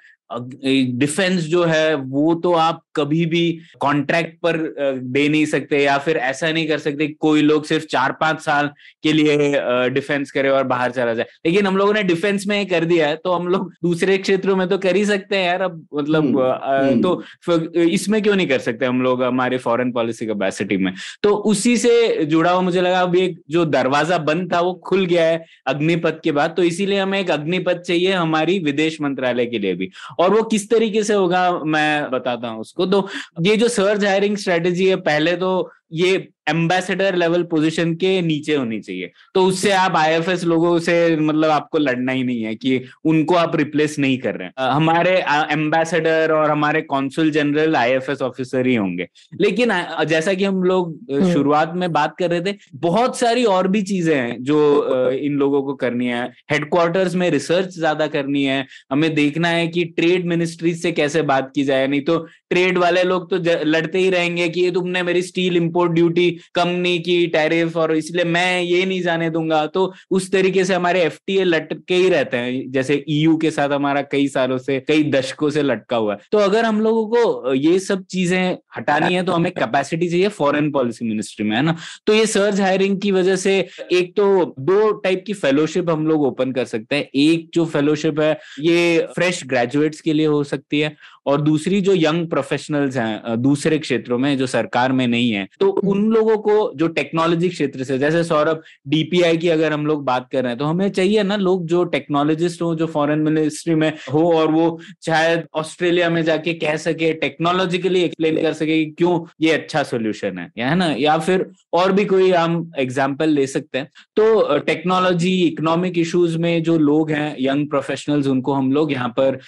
डिफेंस 0.98 1.42
जो 1.44 1.64
है 1.64 1.94
वो 1.96 2.34
तो 2.36 2.54
आप 2.54 2.82
कभी 2.96 3.26
भी 3.26 3.44
कॉन्ट्रैक्ट 3.80 4.38
पर 4.42 4.58
दे 4.96 5.28
नहीं 5.30 5.46
सकते 5.46 5.82
या 5.84 5.98
फिर 5.98 6.18
ऐसा 6.18 6.52
नहीं 6.52 6.68
कर 6.68 6.78
सकते 6.78 7.08
कोई 7.20 7.42
लोग 7.42 7.66
सिर्फ़ 7.66 7.86
चार 7.86 8.12
पाँच 8.12 8.42
साल 8.42 8.70
के 9.04 9.14
लिए 9.14 9.52
डिफेंस 9.90 10.32
करे 10.32 10.50
और 10.50 10.64
बाहर 10.64 10.92
चला 10.92 11.14
जाए। 11.14 11.26
लेकिन 11.46 11.68
हम 11.68 11.78
लोगों 11.78 11.94
ने 11.94 12.04
डिफेंस 12.04 12.46
में 12.48 12.66
कर 12.68 12.86
दिया 12.86 13.08
है 13.08 13.16
तो 13.16 13.32
हम 13.32 13.48
लोग 13.48 13.72
दूसरे 13.84 14.18
क्षेत्रों 14.18 14.56
में 14.56 14.68
तो 14.70 14.78
कर 14.78 14.96
ही 14.96 15.06
सकते 15.06 15.38
हैं 15.38 15.46
यार 15.46 15.62
अब 15.62 15.86
मतलब 15.96 16.24
हम्म, 16.24 16.90
हम्म। 16.90 17.02
तो 17.02 17.82
इसमें 17.82 18.22
क्यों 18.22 18.36
नहीं 18.36 18.48
कर 18.48 18.60
सकते 18.60 18.86
हम 18.86 19.02
लोग 19.02 19.24
हमारे 19.24 19.58
फॉरेन 19.58 19.92
पॉलिसी 19.92 20.26
कैपेसिटी 20.26 20.78
में? 20.78 20.94
तो 21.24 21.36
उसी 21.36 21.76
से 21.78 22.26
जुड़ा 22.26 22.52
हुआ 22.52 22.62
मुझे 22.62 22.82
लगा 22.82 23.02
अभी 23.02 23.22
एक 23.22 23.40
जो 23.50 23.66
दरवाज़ा 23.68 24.18
बंद 24.20 24.52
था 24.54 24.60
वो 24.62 24.74
खुल 24.86 25.06
गया 25.06 25.26
है 25.26 25.44
अग्निपथ 25.68 26.20
के 26.24 26.32
बाद 26.32 26.54
तो 26.58 26.64
इसीलिए 26.64 27.00
हमें 27.00 27.20
एक 27.20 27.32
अग्निपथ 27.32 27.82
चाहिए 27.82 28.12
हमारी 28.14 28.58
विदेश 28.60 29.02
मंत्रालय 29.02 29.46
के 29.46 29.60
लिए 29.60 29.74
भी। 29.74 29.90
और 30.24 30.34
वो 30.34 30.44
किस 30.44 30.70
तरीके 30.70 31.04
से 31.04 31.14
होगा, 31.14 31.52
मैं 31.60 32.12
बताता 32.12 32.48
हूँ 32.48 32.62
उसको। 32.62 32.86
तो 32.86 33.08
ये 33.42 33.56
जो 33.58 33.68
सर्च 33.68 34.04
हायरिंग 34.06 34.38
स्ट्रेटेजी 34.38 34.88
है, 34.90 34.96
पहले 34.96 35.36
तो 35.36 35.72
ये 35.94 36.28
एम्बेसडर 36.50 37.16
लेवल 37.16 37.44
पोजीशन 37.44 37.94
के 37.96 38.22
नीचे 38.22 38.56
होनी 38.56 38.80
चाहिए। 38.80 39.12
तो 39.36 39.44
उससे 39.46 39.72
आप 39.72 39.96
आईएफएस 39.96 40.44
लोगों 40.44 40.78
से 40.80 40.96
मतलब 41.18 41.50
आपको 41.50 41.78
लड़ना 41.78 42.12
ही 42.12 42.24
नहीं 42.24 42.42
है 42.44 42.54
कि 42.56 42.82
उनको 43.06 43.36
आप 43.36 43.56
रिप्लेस 43.56 43.98
नहीं 44.00 44.18
कर 44.18 44.36
रहे 44.36 44.48
हैं। 44.48 44.70
हमारे 44.72 45.12
एम्बेसडर 45.54 46.32
और 46.32 46.50
हमारे 46.52 46.82
कॉन्सुल 46.84 47.32
जनरल 47.32 47.76
आईएफएस 47.76 48.22
ऑफिसर 48.22 48.68
ही 48.68 48.76
होंगे। 48.76 49.08
लेकिन 49.42 49.72
जैसा 50.10 50.34
कि 50.34 50.44
हम 50.44 50.62
लोग 50.64 50.98
हम्म। 51.12 51.32
शुरुआत 51.34 51.74
में 51.76 51.92
बात 51.94 52.16
कर 52.20 52.30
रहे 52.32 52.42
थे 52.44 52.58
बहुत 52.80 53.18
सारी 53.20 53.46
और 53.46 53.68
भी 53.68 53.82
चीज़ें 53.84 54.16
हैं 54.16 54.38
जो 54.44 55.10
इन 55.12 55.38
लोगों 55.38 55.62
को 55.64 55.74
करनी 55.76 56.08
है। 56.08 56.26
हेडक्वार्टर्स 56.52 57.16
में 57.16 57.30
रिसर्च 57.30 57.70
ज़्यादा 57.70 58.08
करनी 58.10 58.44
है। 58.44 58.66
हमें 58.92 59.14
देखना 59.16 59.48
है 59.48 59.68
कि 59.68 59.86
ट्रेड 59.98 60.26
मिनिस्ट्री 60.26 60.76
से 60.76 60.92
कैसे 60.92 61.22
बात 61.24 61.52
की 61.56 61.64
जाए। 61.64 61.88
नहीं 61.88 62.02
तो 62.02 62.18
ट्रेड 62.50 62.78
वाले 62.78 63.04
लोग 63.04 63.30
तो 63.30 63.38
लड़ते 63.66 64.00
ही 64.00 64.10
रहेंगे 64.10 64.50
कि 64.50 64.62
ये 64.62 64.72
तुमने 64.72 65.04
मेरी 65.04 65.22
स्टील 65.22 65.58
इम्पोर्ट 65.58 65.83
ड्यूटी 65.88 66.30
कम 66.56 66.68
नहीं 66.68 67.00
की 67.00 67.28
टैरिफ 67.28 67.78
और 67.78 67.96
इसलिए 67.96 68.24
मैं 68.24 68.62
ये 68.62 68.86
नहीं 68.86 69.02
जाने 69.02 69.30
दूँगा। 69.30 69.66
तो 69.66 69.94
उस 70.12 70.32
तरीके 70.32 70.64
से 70.66 70.74
हमारे 70.74 71.02
एफ़ 71.02 71.20
लटके 71.30 71.96
ही 71.96 72.10
रहते 72.10 72.38
हैं। 72.38 72.72
जैसे 72.72 73.04
ईयू 73.10 73.36
के 73.38 73.52
साथ 73.52 73.70
हमारा 73.70 74.02
कई 74.02 74.28
सालों 74.28 74.58
से, 74.58 74.80
कई 74.80 75.04
दशकों 75.04 75.50
से 75.50 75.62
लटका 75.64 75.98
हुआ 75.98 76.14
है। 76.14 76.20
तो 76.32 76.38
अगर 76.38 76.66
हम 76.66 76.82
लोगों 76.82 77.06
को 77.08 77.54
ये 77.54 77.80
सब 77.80 78.04
चीज़ें 78.04 78.58
हटानी 78.78 79.14
है 79.14 79.24
तो 79.24 79.32
हमें 79.32 79.52
कैपेसिटी 79.52 80.10
चाहिए 80.10 80.28
फॉरेन 80.28 80.72
पॉलिसी 80.72 81.06
मिनिस्ट्री 81.06 81.46
में, 81.46 81.56
है 81.58 81.62
ना? 81.64 81.76
तो 82.08 82.14
ये 82.14 82.26
सर्च 82.26 82.60
हायरिंग 82.60 83.00
की 83.02 83.12
वजह 83.12 83.36
से 83.36 83.58
एक 83.92 84.16
तो 84.16 84.56
दो 84.60 84.92
टाइप 84.94 85.24
की 85.28 85.34
फेलोशिप 85.34 85.90
हम 85.90 86.08
लोग 86.08 86.24
ओपन 86.24 86.52
कर 86.52 86.66
सकते 86.66 86.96
हैं। 86.96 87.08
एक 87.16 87.50
जो 87.54 87.66
फेलोशिप 87.66 88.20
है, 88.20 88.38
ये 88.60 89.08
फ्रेश 89.16 89.44
ग्रेजुएट्स 89.48 90.02
के 90.02 90.14
लिए 90.14 90.26
हो 90.26 90.44
सकती 90.44 90.80
है 90.80 90.96
और 91.26 91.42
दूसरी 91.42 91.80
जो 91.82 91.94
यंग 91.96 92.28
प्रोफेशनल्स 92.30 92.98
हैं 92.98 93.42
दूसरे 93.42 93.78
क्षेत्रों 93.80 94.18
में 94.18 94.38
जो 94.38 94.48
सरकार 94.48 94.92
में 94.92 95.06
नहीं 95.08 95.32
है 95.32 95.48
तो 95.60 95.70
उन 95.70 96.06
लोगों 96.12 96.38
को 96.40 96.72
जो 96.76 96.88
टेक्नोलॉजी 96.90 97.50
क्षेत्र 97.50 97.84
से, 97.84 97.98
जैसे 98.00 98.24
सौरभ 98.24 98.62
डीपीआई 98.88 99.38
की 99.38 99.50
अगर 99.50 99.74
हम 99.74 99.86
लोग 99.88 100.04
बात 100.06 100.28
कर 100.32 100.44
रहे 100.44 100.52
हैं 100.52 100.60
तो 100.60 100.66
हमें 100.66 100.90
चाहिए 100.92 101.24
ना 101.24 101.36
लोग 101.38 101.66
जो 101.68 101.84
टेक्नोलॉजिस्ट 101.86 102.62
हो, 102.62 102.74
जो 102.76 102.86
फॉरेन 102.88 103.20
मिनिस्ट्री 103.22 103.76
में 103.76 103.92
हो 104.14 104.32
और 104.34 104.52
वो 104.52 104.80
शायद 105.06 105.46
ऑस्ट्रेलिया 105.56 106.10
में 106.10 106.22
जाके 106.24 106.54
कह 106.56 106.76
सके 106.78 107.12
टेक्नोलॉजिकली 107.16 108.02
एक्सप्लेन 108.04 108.42
कर 108.42 108.54
सके 108.54 108.84
कि 108.84 108.92
क्यों 108.98 109.20
ये 109.42 109.52
अच्छा 109.54 109.84
सोल्यूशन 109.84 110.38
है, 110.38 110.50
या 110.58 110.70
है 110.70 110.76
ना? 110.76 110.86
या 110.98 111.18
फिर 111.20 111.46
और 111.74 111.92
भी 111.92 112.06
कोई 112.06 112.32
हम 112.32 112.72
एग्ज़ाम्पल 112.80 113.30
ले 113.30 113.46
सकते 113.48 113.78
हैं। 113.78 113.88
तो 114.16 114.58
टेक्नोलॉजी 114.66 115.32
इकोनॉमिक 115.44 115.98
इश्यूज़ 115.98 116.38
में 116.38 116.64
जो 116.64 116.78
लोग 116.80 117.12
हैं 117.12 117.36
यंग 117.40 117.68
प्रोफेशनल्स 117.70 118.28
उनको 118.28 118.54
हम 118.54 118.72
लोग 118.74 118.92
यहाँ 118.92 119.10
पर 119.20 119.40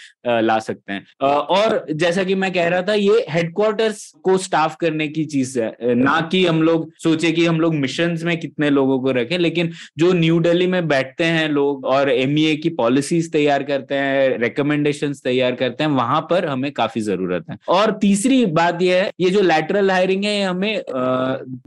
ला 0.41 0.57
सकते 0.61 0.93
हैं। 0.93 1.05
और 1.21 1.64
और 1.65 1.85
जैसा 1.91 2.23
कि 2.23 2.35
मैं 2.35 2.51
कह 2.53 2.67
रहा 2.67 2.81
था, 2.81 2.93
ये 2.93 3.25
हेडक्वार्टर्स 3.29 4.11
को 4.23 4.37
स्टाफ 4.37 4.75
करने 4.75 5.07
की 5.07 5.25
चीज़ 5.25 5.59
है, 5.59 5.93
ना 5.95 6.19
कि 6.31 6.45
हम 6.45 6.61
लोग 6.63 6.89
सोचे 7.03 7.31
कि 7.31 7.45
हम 7.45 7.59
लोग 7.61 7.75
मिशन 7.75 8.17
में 8.23 8.39
कितने 8.39 8.69
लोगों 8.69 8.99
को 8.99 9.11
रखें, 9.11 9.37
लेकिन 9.37 9.71
जो 9.97 10.11
न्यू 10.13 10.39
दिल्ली 10.39 10.67
में 10.67 10.87
बैठते 10.87 11.23
हैं 11.25 11.47
लोग 11.49 11.85
और 11.87 12.09
एम 12.11 12.35
e 12.37 12.55
की 12.63 12.69
पॉलिसीज़ 12.77 13.31
तैयार 13.31 13.63
करते 13.63 13.95
हैं 13.95 14.37
रिकमेंडेशन 14.39 15.13
तैयार 15.23 15.55
करते 15.55 15.83
हैं, 15.83 15.91
वहाँ 15.91 16.21
पर 16.29 16.45
हमें 16.45 16.71
काफ़ी 16.73 17.01
ज़रूरत 17.01 17.45
है। 17.49 17.57
और 17.69 17.91
तीसरी 18.01 18.45
बात 18.53 18.81
यह 18.81 19.01
है, 19.03 19.11
ये 19.19 19.29
जो 19.29 19.41
लैटरल 19.41 19.91
हायरिंग 19.91 20.25
है, 20.25 20.37
ये 20.37 20.43
हमें 20.43 20.81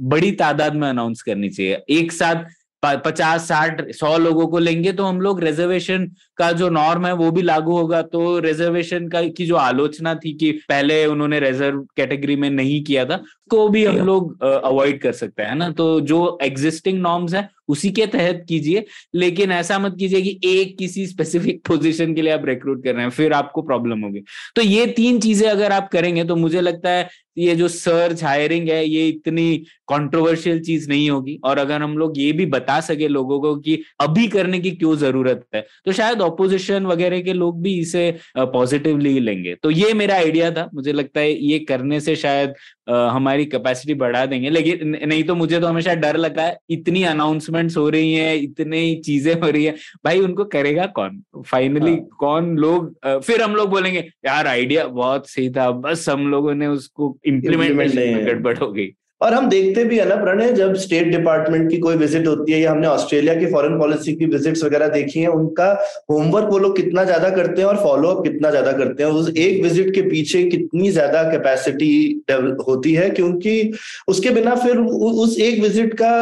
बड़ी 0.09 0.33
तादाद 0.35 0.75
में 0.75 0.89
अनाउंस 0.89 1.23
करनी 1.23 1.49
चाहिए। 1.49 1.83
एक 1.91 2.13
साथ 2.13 2.45
पचास 2.83 3.47
साठ 3.49 3.81
सौ 3.93 4.17
लोगों 4.19 4.47
को 4.47 4.59
लेंगे 4.59 4.93
तो 4.93 5.05
हम 5.05 5.21
लोग 5.21 5.41
रिजर्वेशन 5.41 6.07
का 6.37 6.51
जो 6.53 6.69
नॉर्म 6.71 7.07
है 7.07 7.13
वो 7.15 7.31
भी 7.31 7.43
लागू 7.43 7.77
होगा। 7.77 8.03
तो 8.03 8.39
रिजर्वेशन 8.39 9.09
का 9.09 9.23
की 9.29 9.47
जो 9.47 9.57
आलोचना 9.57 10.15
थी 10.15 10.33
कि 10.39 10.51
पहले 10.69 11.05
उन्होंने 11.07 11.41
रिज़र्व 11.41 11.81
कैटेगरी 11.97 12.37
में 12.37 12.49
नहीं 12.51 12.83
किया 12.85 13.05
था 13.05 13.23
को 13.51 13.69
भी 13.69 13.85
हम 13.85 13.97
लोग 14.07 14.43
अवॉइड 14.43 15.01
कर 15.03 15.13
सकते 15.13 15.43
हैं 15.43 15.55
ना? 15.55 15.71
तो 15.71 16.01
जो 16.01 16.39
एग्जिस्टिंग 16.43 17.01
नॉर्म्स 17.03 17.35
है 17.35 17.49
उसी 17.69 17.91
के 17.91 18.07
तहत 18.07 18.45
कीजिए। 18.49 18.85
लेकिन 19.15 19.53
ऐसा 19.53 19.79
मत 19.79 19.97
कीजिए 19.99 20.21
कि 20.23 20.39
एक 20.45 20.77
किसी 20.79 21.07
स्पेसिफिक 21.07 21.61
पोजीशन 21.69 22.15
के 22.15 22.23
लिए 22.23 22.33
आप 22.33 22.45
रिक्रूट 22.47 22.85
कर 22.85 22.95
रहे 22.95 23.03
हैं 23.03 23.11
फिर 23.11 23.33
आपको 23.33 23.63
प्रॉब्लम 23.63 24.01
होगी। 24.01 24.23
तो 24.57 24.63
ये 24.63 24.87
तीन 24.97 25.21
चीज़ें 25.21 25.49
अगर 25.51 25.73
आप 25.73 25.89
करेंगे 25.93 26.25
तो 26.25 26.37
मुझे 26.37 26.61
लगता 26.61 26.91
है 26.91 27.09
ये 27.39 27.55
जो 27.57 27.69
सर्च 27.69 28.23
हायरिंग 28.25 28.69
है 28.69 28.85
ये 28.87 29.09
इतनी 29.09 29.57
कंट्रोवर्शियल 29.89 30.61
चीज़ 30.63 30.89
नहीं 30.89 31.09
होगी। 31.11 31.39
और 31.45 31.59
अगर 31.59 31.83
हम 31.83 31.97
लोग 31.99 32.19
ये 32.19 32.33
भी 32.33 32.47
बता 32.49 32.79
सके 32.81 33.09
लोगों 33.09 33.41
को 33.41 33.55
कि 33.57 33.79
अभी 34.01 34.27
करने 34.29 34.59
की 34.61 34.71
क्यों 34.73 34.95
ज़रूरत 34.97 35.45
है 35.55 35.67
तो 35.85 35.93
शायद 35.93 36.21
ऑपोजिशन 36.23 36.87
वगैरह 36.87 37.21
के 37.23 37.33
लोग 37.33 37.63
भी 37.63 37.75
इसे 37.81 38.11
पॉजिटिवली 38.39 39.19
लेंगे। 39.21 39.55
तो 39.55 39.71
ये 39.71 39.93
मेरा 39.95 40.15
आइडिया 40.17 40.51
था। 40.51 40.69
मुझे 40.75 40.93
लगता 40.93 41.21
है 41.21 41.33
ये 41.45 41.59
करने 41.69 42.01
से 42.01 42.17
शायद 42.17 42.55
हमारी 42.89 43.45
कैपेसिटी 43.47 43.95
बढ़ा 43.97 44.25
देंगे। 44.27 44.51
लेकिन 44.51 44.97
नहीं 45.03 45.23
तो 45.25 45.35
मुझे 45.35 45.61
तो 45.61 45.67
हमेशा 45.67 45.95
डर 45.97 46.17
लगा 46.17 46.43
है 46.43 46.57
इतनी 46.71 47.03
अनाउंसमेंट्स 47.05 47.77
हो 47.77 47.89
रही 47.89 48.13
है 48.15 48.37
इतनी 48.39 48.95
चीज़ें 49.05 49.35
हो 49.35 49.49
रही 49.49 49.65
है। 49.65 49.75
भाई 50.05 50.21
उनको 50.21 50.45
करेगा 50.47 50.87
कौन? 50.97 51.23
फाइनली 51.43 51.91
हाँ. 51.91 52.09
कौन 52.19 52.57
लोग 52.57 53.21
फिर 53.21 53.43
हम 53.43 53.55
लोग 53.57 53.71
बोलेंगे 53.71 53.99
यार 54.27 54.47
आइडिया 54.47 54.87
बहुत 54.89 55.29
सही 55.31 55.49
था 55.51 55.71
बस 55.81 56.09
हम 56.09 56.27
लोगों 56.31 56.55
ने 56.55 56.67
उसको 56.69 57.17
इम्प्लीमेंटेशन 57.29 57.99
में 57.99 58.27
गड़बड़ 58.27 58.57
हो 58.59 58.73
गई। 58.73 58.87
और 59.21 59.35
हम 59.35 59.49
देखते 59.49 59.85
भी 59.85 59.99
है 59.99 60.09
ना 60.09 60.17
प्रणय 60.17 60.53
जब 60.53 60.75
स्टेट 60.77 61.07
डिपार्टमेंट 61.11 61.71
की 61.71 61.79
कोई 61.79 61.97
विज़िट 61.97 62.27
होती 62.27 62.53
है 62.53 62.61
या 62.61 62.71
हमने 62.71 62.87
ऑस्ट्रेलिया 62.87 63.35
की 63.35 63.47
फॉरेन 63.53 63.79
पॉलिसी 63.79 64.13
की 64.15 64.27
विजिट्स 64.27 64.63
वगैरह 64.65 64.89
देखी 64.89 65.21
है 65.21 65.29
उनका 65.31 65.71
होमवर्क 66.11 66.49
वो 66.51 66.59
लोग 66.59 66.77
कितना 66.77 67.05
ज़्यादा 67.05 67.31
करते 67.31 67.61
हैं 67.61 67.69
और 67.69 67.77
फॉलोअप 67.83 68.23
कितना 68.25 68.51
ज़्यादा 68.51 68.73
करते 68.73 69.03
हैं? 69.03 69.11
उस 69.11 69.33
एक 69.37 69.63
विज़िट 69.63 69.95
के 69.95 70.03
पीछे 70.03 70.43
कितनी 70.45 70.91
ज़्यादा 70.91 71.23
कैपेसिटी 71.31 72.23
होती 72.69 72.93
है? 72.95 73.09
क्योंकि 73.11 73.73
उसके 74.09 74.31
बिना 74.31 74.55
फिर 74.57 74.79
उस 74.79 75.39
एक 75.41 75.61
विज़िट 75.63 75.95
का 75.95 76.13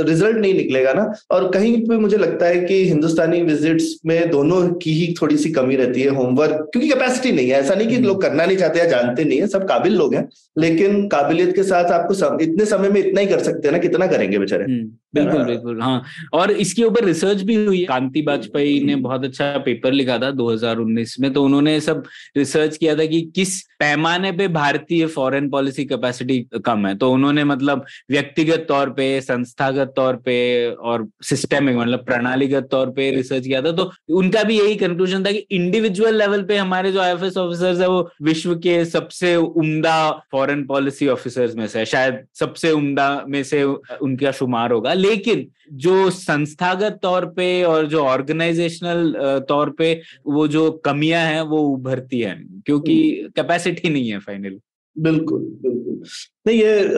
रिज़ल्ट 0.00 0.36
नहीं 0.36 0.54
निकलेगा 0.54 0.92
ना। 0.92 1.10
और 1.30 1.50
कहीं 1.50 1.76
पे 1.88 1.96
मुझे 1.98 2.16
लगता 2.16 2.46
है 2.46 2.60
कि 2.60 2.82
हिंदुस्तानी 2.88 3.42
विजिट्स 3.42 3.94
में 4.06 4.30
दोनों 4.30 4.62
की 4.76 4.92
ही 4.92 5.12
थोड़ी 5.22 5.36
सी 5.36 5.50
कमी 5.52 5.76
रहती 5.76 6.02
है 6.02 6.14
होमवर्क 6.16 6.68
क्योंकि 6.72 6.88
कैपेसिटी 6.88 7.32
नहीं 7.32 7.48
है। 7.48 7.60
ऐसा 7.60 7.74
नहीं 7.74 7.88
कि 7.88 7.98
लोग 7.98 8.22
करना 8.22 8.44
नहीं 8.44 8.56
चाहते 8.56 8.78
या 8.78 8.84
जानते 8.86 9.24
नहीं 9.24 9.40
है 9.40 9.46
सब 9.48 9.66
काबिल 9.68 9.96
लोग 9.96 10.14
हैं। 10.14 10.28
लेकिन 10.56 11.06
काबिलियत 11.08 11.54
के 11.56 11.62
साथ 11.64 11.90
आपको 11.92 12.14
इतने 12.44 12.64
समय 12.64 12.88
में 12.88 13.00
इतना 13.00 13.20
ही 13.20 13.26
कर 13.26 13.38
सकते 13.38 13.68
हैं 13.68 13.72
ना 13.72 13.78
कितना 13.78 14.06
करेंगे 14.06 14.38
बेचारे? 14.38 14.64
हम्म, 14.64 14.90
बिल्कुल 15.14 15.44
बिल्कुल 15.44 15.80
हाँ। 15.82 16.02
और 16.32 16.50
इसके 16.50 16.82
ऊपर 16.84 17.04
रिसर्च 17.04 17.42
भी 17.42 17.54
हुई 17.54 17.80
है। 17.80 17.86
कांति 17.86 18.20
वाजपेयी 18.20 18.80
ने 18.84 18.96
बहुत 18.96 19.24
अच्छा 19.24 19.56
पेपर 19.58 19.92
लिखा 19.92 20.18
था 20.18 20.30
2019 20.30 21.18
में 21.20 21.32
तो 21.32 21.44
उन्होंने 21.44 21.80
सब 21.80 22.02
रिसर्च 22.36 22.76
किया 22.76 22.94
था 22.94 23.06
कि 23.06 23.20
किस 23.34 23.60
पैमाने 23.80 24.32
पे 24.32 24.48
भारतीय 24.48 25.06
फॉरेन 25.06 25.48
पॉलिसी 25.50 25.84
कैपेसिटी 25.84 26.38
कम 26.64 26.86
है। 26.86 26.94
तो 26.94 27.10
उन्होंने 27.12 27.44
मतलब 27.44 27.84
व्यक्तिगत 28.10 28.64
तौर 28.68 28.90
पे 28.90 29.20
संस्थागत 29.20 29.92
तौर 29.96 30.16
पे 30.16 30.70
और 30.70 31.06
सिस्टेमिक 31.22 31.76
मतलब 31.76 32.04
प्रणालीगत 32.04 32.68
तौर 32.70 32.90
पे 32.90 33.10
रिसर्च 33.10 33.46
किया 33.46 33.62
था। 33.62 33.72
तो 33.72 33.90
उनका 34.08 34.42
भी 34.42 34.58
यही 34.58 34.76
कंक्लूजन 34.76 35.24
था 35.24 35.32
कि 35.32 35.46
इंडिविजुअल 35.50 36.18
लेवल 36.18 36.42
पे 36.42 36.56
हमारे 36.56 36.92
जो 36.92 37.00
आई 37.00 37.12
ऑफिसर्स 37.12 37.80
है 37.80 37.88
वो 37.88 38.08
विश्व 38.22 38.54
के 38.54 38.84
सबसे 38.84 39.34
उम्दा 39.36 40.10
फॉरेन 40.32 40.64
पॉलिसी 40.66 41.08
ऑफिसर्स 41.08 41.54
में 41.56 41.66
से 41.66 41.84
शायद 41.86 42.18
सबसे 42.34 42.70
उम्दा 42.70 43.24
में 43.28 43.42
से 43.44 43.62
उनका 43.62 44.30
शुमार 44.32 44.72
होगा। 44.72 44.94
लेकिन 45.04 45.46
जो 45.72 46.10
संस्थागत 46.10 46.98
तौर 47.02 47.26
पे 47.26 47.62
और 47.62 47.86
जो 47.86 48.04
ऑर्गेनाइजेशनल 48.04 49.14
तौर 49.48 49.70
पे 49.70 50.00
वो 50.26 50.48
जो 50.48 50.70
कमियाँ 50.84 51.24
हैं 51.26 51.40
वो 51.40 51.62
उभरती 51.68 52.20
हैं 52.20 52.62
क्योंकि 52.66 52.96
कैपेसिटी 53.36 53.88
नहीं 53.88 54.08
है 54.08 54.18
फाइनली। 54.18 54.58
बिल्कुल 54.96 55.40
बिल्कुल। 55.62 56.00
नहीं 56.46 56.58
ये 56.58 56.88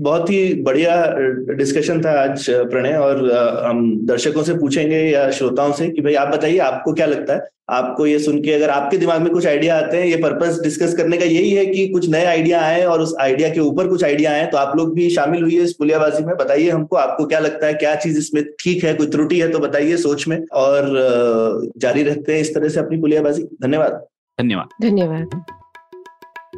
बहुत 0.00 0.30
ही 0.30 0.54
बढ़िया 0.62 0.94
डिस्कशन 1.56 2.00
था 2.00 2.10
आज 2.22 2.46
प्रणय 2.50 2.96
और 2.98 3.30
हम 3.66 4.06
दर्शकों 4.06 4.42
से 4.42 4.54
पूछेंगे 4.54 4.96
या 4.96 5.30
श्रोताओं 5.30 5.72
से 5.72 5.88
कि 5.88 6.00
भाई 6.00 6.14
आप 6.14 6.28
बताइए 6.28 6.58
आपको 6.58 6.92
क्या 6.92 7.06
लगता 7.06 7.34
है? 7.34 7.40
आपको 7.70 8.06
ये 8.06 8.18
सुन 8.18 8.40
के 8.42 8.52
अगर 8.52 8.70
आपके 8.70 8.98
दिमाग 8.98 9.20
में 9.22 9.32
कुछ 9.32 9.46
आइडिया 9.46 9.76
आते 9.78 9.96
हैं 9.96 10.06
ये 10.06 10.16
पर्पस 10.16 10.60
डिस्कस 10.62 10.94
करने 10.94 11.16
का 11.16 11.24
यही 11.24 11.50
है 11.50 11.64
कि 11.66 11.86
कुछ 11.88 12.08
नए 12.08 12.24
आइडिया 12.24 12.60
आए 12.60 12.82
और 12.84 13.00
उस 13.00 13.14
आइडिया 13.20 13.48
के 13.48 13.60
ऊपर 13.60 13.88
कुछ 13.88 14.04
आइडिया 14.04 14.32
आए 14.32 14.46
तो 14.46 14.56
आप 14.56 14.76
लोग 14.76 14.94
भी 14.94 15.08
शामिल 15.10 15.42
हुई 15.42 15.56
है 15.56 15.62
इस 15.62 15.72
पुलियाबाजी 15.72 16.24
में 16.24 16.36
बताइए 16.36 16.70
हमको 16.70 16.96
आपको 16.96 17.26
क्या 17.26 17.38
लगता 17.38 17.66
है 17.66 17.74
क्या 17.74 17.94
चीज़ 17.94 18.18
इसमें 18.18 18.44
ठीक 18.60 18.84
है 18.84 18.94
कोई 18.94 19.06
त्रुटि 19.06 19.40
है 19.40 19.50
तो 19.50 19.58
बताइए 19.58 19.96
सोच 19.96 20.28
में 20.28 20.38
और 20.52 21.70
जारी 21.76 22.02
रखते 22.02 22.34
हैं 22.34 22.40
इस 22.40 22.54
तरह 22.54 22.68
से 22.68 22.80
अपनी 22.80 23.00
पुलियाबाजी। 23.00 23.42
धन्यवाद। 23.62 24.04
धन्यवाद। 24.38 24.82
धन्यवाद। 24.82 25.63